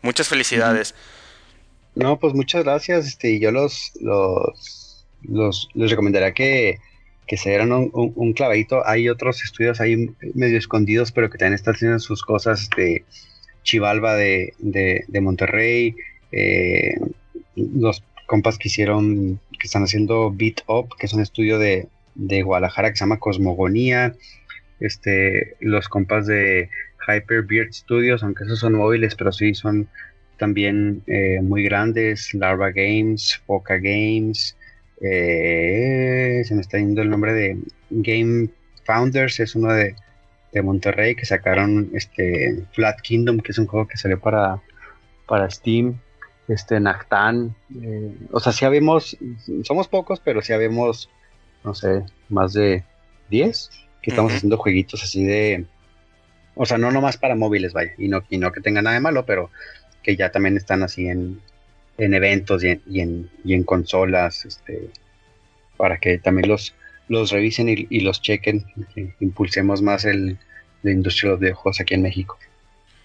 [0.00, 0.94] Muchas felicidades.
[1.94, 3.06] No, pues muchas gracias.
[3.06, 6.78] Este, yo los, los, los les recomendaría que,
[7.26, 8.86] que se dieran un, un- clavadito.
[8.86, 12.62] Hay otros estudios ahí medio escondidos, pero que también están haciendo sus cosas.
[12.62, 13.04] Este,
[13.62, 15.96] Chivalba de, de, de Monterrey,
[16.30, 16.94] eh,
[17.56, 22.42] los compas que hicieron, que están haciendo Beat Up, que es un estudio de, de
[22.42, 24.14] Guadalajara que se llama Cosmogonía.
[24.78, 26.68] Este, los compas de
[27.08, 29.88] Hyper Beard Studios, aunque esos son móviles, pero sí son
[30.38, 34.55] también eh, muy grandes, Larva Games, Foca Games,
[35.00, 37.58] eh, se me está yendo el nombre de
[37.90, 38.48] Game
[38.84, 39.94] Founders, es uno de,
[40.52, 44.62] de Monterrey que sacaron este Flat Kingdom, que es un juego que salió para,
[45.26, 45.98] para Steam,
[46.48, 49.16] este Nactan, eh, o sea, sí habemos,
[49.64, 51.10] somos pocos, pero sí habemos,
[51.64, 52.84] no sé, más de
[53.30, 53.70] 10
[54.00, 55.66] que estamos haciendo jueguitos así de,
[56.54, 59.00] o sea, no nomás para móviles, vaya, y no, y no que tenga nada de
[59.00, 59.50] malo, pero
[60.02, 61.40] que ya también están así en,
[61.98, 64.90] en eventos y en, y en, y en consolas, este,
[65.76, 66.74] para que también los,
[67.08, 68.64] los revisen y, los chequen,
[69.20, 70.38] impulsemos más el,
[70.82, 72.38] la industria de los videojuegos aquí en México.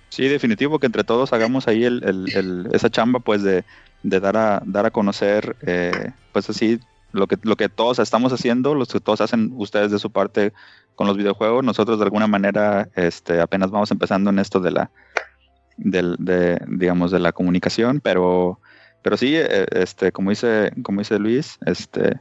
[0.10, 3.64] Sí, definitivo que entre todos hagamos ahí el, el- esa chamba pues de,
[4.04, 6.80] de dar a dar a conocer eh, pues así
[7.14, 10.52] lo que lo que todos estamos haciendo, los que todos hacen ustedes de su parte
[10.96, 14.92] con los videojuegos, nosotros de alguna manera este apenas vamos empezando en esto de la
[15.78, 18.60] del de digamos de la comunicación, pero
[19.02, 22.20] pero sí eh, este como dice como dice Luis, este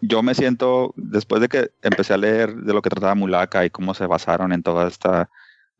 [0.00, 3.70] yo me siento después de que empecé a leer de lo que trataba Mulaka y
[3.70, 5.30] cómo se basaron en toda esta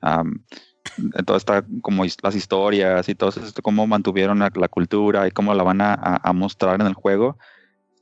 [0.02, 5.30] en toda esta como las historias y todo esto, cómo mantuvieron la, la cultura y
[5.30, 7.38] cómo la van a, a- a mostrar en el juego.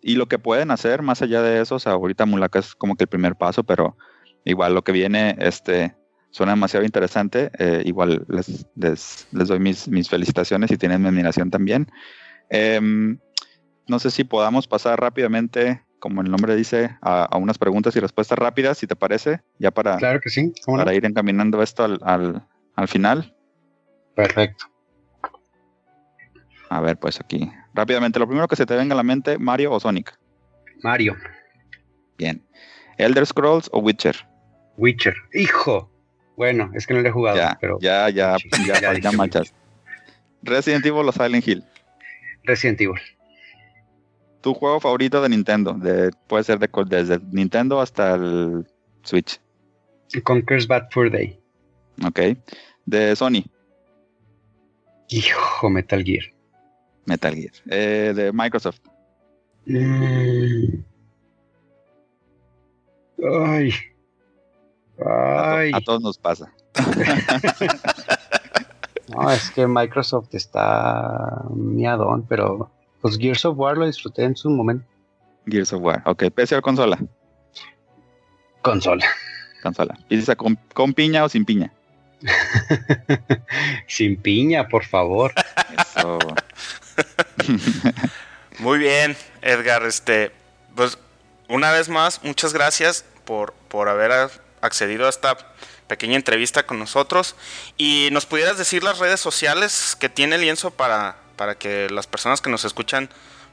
[0.02, 2.96] y lo que pueden hacer más allá de eso, o sea, ahorita Mulaka es como
[2.96, 3.96] que el primer paso, pero
[4.44, 5.94] igual lo que viene, este,
[6.32, 7.50] suena demasiado interesante.
[7.58, 11.86] Eh, igual les, les, les, doy mis, mis felicitaciones y tienen mi admiración también.
[12.50, 13.18] Em,
[13.86, 18.38] no sé si podamos pasar rápidamente, como el nombre dice, a, unas preguntas y respuestas
[18.38, 20.52] rápidas, si te parece, ya para, claro que sí.
[20.66, 23.36] para ir encaminando esto al, al, al final.
[24.16, 24.66] Perfecto.
[26.70, 27.52] A ver, pues aquí.
[27.74, 30.18] Rápidamente, lo primero que se te venga a la mente, Mario o Sonic.
[30.82, 31.16] Mario.
[32.16, 32.42] Bien.
[32.96, 34.16] Elder Scrolls o Witcher.
[34.78, 35.14] Witcher.
[35.34, 35.91] Hijo.
[36.36, 37.78] Bueno, es que no lo he jugado, ya, pero.
[37.80, 39.54] Ya, ya, ya, ya, ya manchas.
[40.42, 41.64] Resident Evil o Silent Hill.
[42.44, 43.00] Resident Evil.
[44.40, 45.72] ¿Tu juego favorito de Nintendo?
[45.74, 48.66] De, puede ser de, desde Nintendo hasta el
[49.02, 49.40] Switch.
[50.24, 51.38] Conker's Bad Fur Day.
[52.04, 52.20] Ok.
[52.84, 53.44] De Sony.
[55.08, 56.24] Hijo, Metal Gear.
[57.06, 57.52] Metal Gear.
[57.70, 58.80] Eh, de Microsoft.
[59.66, 60.82] Mm.
[63.24, 63.72] Ay.
[65.06, 65.70] Ay.
[65.70, 66.52] A, to a, todos nos pasa.
[69.08, 74.50] no, es que Microsoft está miadón, pero pues Gears of War lo disfruté en su
[74.50, 74.86] momento.
[75.46, 76.24] Gears of War, ok.
[76.34, 76.98] ¿PC o consola?
[78.62, 79.06] Consola.
[79.62, 79.98] Consola.
[80.08, 81.72] ¿Y dice con, con piña o sin piña?
[83.86, 85.32] sin piña, por favor.
[85.96, 86.18] Eso.
[88.60, 89.84] Muy bien, Edgar.
[89.84, 90.30] Este,
[90.76, 90.98] pues
[91.48, 94.12] una vez más, muchas gracias por, por haber
[94.62, 95.36] accedido a esta
[95.88, 97.36] pequeña entrevista con nosotros.
[97.76, 102.40] Y nos pudieras decir las redes sociales que tiene Lienzo para, para que las personas
[102.40, 103.10] que nos escuchan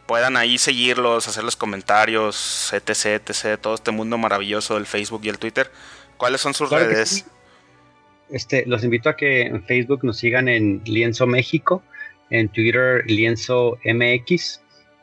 [0.08, 5.38] puedan ahí seguirlos, hacerles comentarios, etc, etc, todo este mundo maravilloso del Facebook y el
[5.38, 5.70] Twitter.
[6.18, 7.10] ¿Cuáles son sus Claro redes?
[7.10, 7.24] sí.
[8.32, 11.84] Este, los invito a que en Facebook nos sigan en Lienzo México,
[12.30, 14.62] en Twitter Lienzo MX,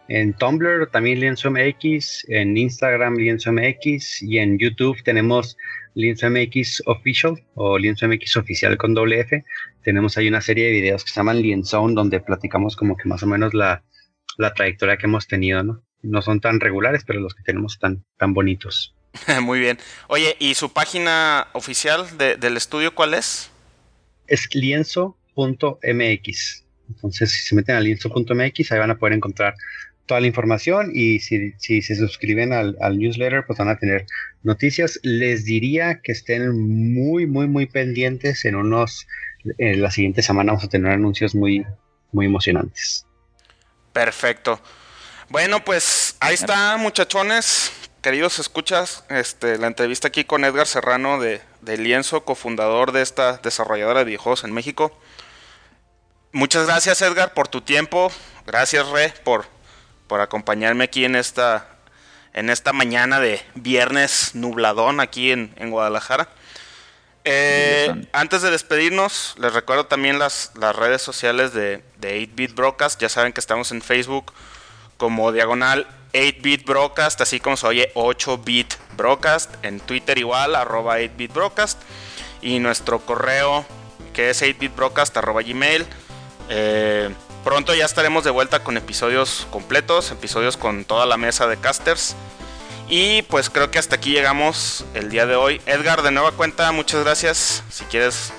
[0.08, 5.56] en Tumblr también Lienzo MX, en Instagram Lienzo MX y en YouTube tenemos
[5.96, 9.44] Lienzo MX Official o Lienzo MX Oficial con doble F.
[9.82, 13.22] Tenemos ahí una serie de videos que se llaman Lienzone donde platicamos como que más
[13.22, 13.82] o menos la,
[14.36, 15.82] la trayectoria que hemos tenido, ¿no?
[16.02, 18.94] No son tan regulares, pero los que tenemos están tan bonitos.
[19.42, 19.78] Muy bien.
[20.08, 23.50] Oye, ¿y su página oficial de, del estudio cuál es?
[24.26, 25.16] Es lienzo.mx.
[26.88, 29.54] Entonces, si se meten a lienzo.mx, ahí van a poder encontrar
[30.06, 34.06] toda la información y si, si se suscriben al, al, newsletter, pues van a tener
[34.42, 34.98] noticias.
[35.02, 36.50] Les diría que estén
[36.94, 38.44] muy, muy, muy pendientes.
[38.44, 39.06] En unos,
[39.58, 41.66] en la siguiente semana vamos a tener anuncios muy,
[42.12, 43.06] muy emocionantes.
[43.92, 44.60] Perfecto.
[45.28, 47.72] Bueno, pues ahí está, muchachones.
[48.00, 53.38] Queridos escuchas, este, la entrevista aquí con Edgar Serrano de, de Lienzo, cofundador de esta
[53.38, 54.96] desarrolladora de videojuegos en México.
[56.30, 58.12] Muchas gracias Edgar por tu tiempo.
[58.46, 59.46] Gracias Re por,
[60.06, 61.68] por acompañarme aquí en esta,
[62.32, 66.28] en esta mañana de viernes nubladón aquí en, en Guadalajara.
[67.24, 73.00] Eh, antes de despedirnos, les recuerdo también las, las redes sociales de, de 8-Bit Broadcast.
[73.00, 74.32] Ya saben que estamos en Facebook
[74.96, 79.54] como diagonal 8-Bit Broadcast, así como se oye 8-Bit Broadcast.
[79.64, 81.82] En Twitter igual, arroba 8-Bit Broadcast.
[82.42, 83.66] Y nuestro correo
[84.16, 85.84] que es 8bitbroadcast arroba gmail.
[86.48, 87.10] Eh,
[87.46, 92.16] pronto ya estaremos de vuelta con episodios completos, episodios con toda la mesa de casters.
[92.88, 95.60] Y pues creo que hasta aquí llegamos el día de hoy.
[95.64, 97.62] Edgar, de nueva cuenta, muchas gracias.
[97.70, 98.32] Si quieres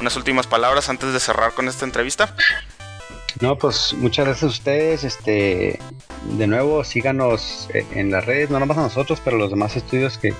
[0.00, 2.34] unas últimas palabras antes de cerrar con esta entrevista.
[3.40, 5.04] No, pues muchas gracias a ustedes.
[5.04, 5.78] Este,
[6.22, 10.32] de nuevo, síganos en las redes, no nomás a nosotros, pero los demás estudios que,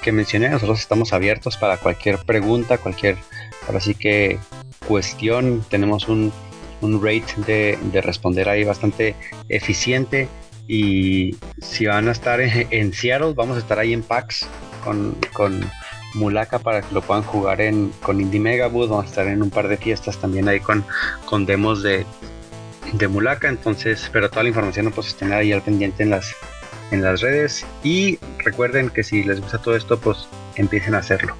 [0.00, 0.48] que mencioné.
[0.48, 3.18] Nosotros estamos abiertos para cualquier pregunta, cualquier,
[3.66, 4.38] ahora sí que
[4.86, 5.66] cuestión.
[5.68, 6.32] Tenemos un,
[6.80, 9.14] un rate de, de responder ahí bastante
[9.48, 10.28] eficiente.
[10.66, 14.46] Y si van a estar en, en, Seattle, vamos a estar ahí en PAX
[14.84, 15.60] con, con
[16.14, 18.88] Mulaka para que lo puedan jugar en, con Indie Megaboot.
[18.88, 20.84] Vamos a estar en un par de fiestas también ahí con,
[21.24, 22.04] con demos de,
[22.92, 23.48] de Mulaka.
[23.48, 26.34] Entonces, pero toda la información pues estén ahí al pendiente en las,
[26.90, 27.64] en las redes.
[27.82, 31.34] Y recuerden que si les gusta todo esto, pues empiecen a hacerlo.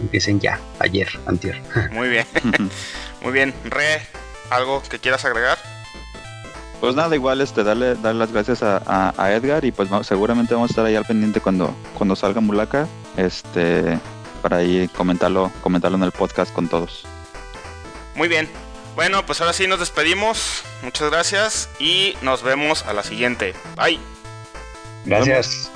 [0.00, 1.60] Empiecen ya, ayer, antier.
[1.92, 2.26] Muy bien.
[3.22, 3.52] Muy bien.
[3.64, 4.00] Re,
[4.50, 5.58] ¿algo que quieras agregar?
[6.80, 10.02] Pues nada, igual este, darle, darle las gracias a, a, a Edgar y pues no,
[10.02, 13.98] seguramente vamos a estar ahí al pendiente cuando, cuando salga Mulaka, este,
[14.40, 17.04] para ahí comentarlo, comentarlo en el podcast con todos.
[18.14, 18.48] Muy bien.
[18.94, 20.62] Bueno, pues ahora sí nos despedimos.
[20.82, 23.54] Muchas gracias y nos vemos a la siguiente.
[23.76, 24.00] Bye.
[25.04, 25.70] Gracias.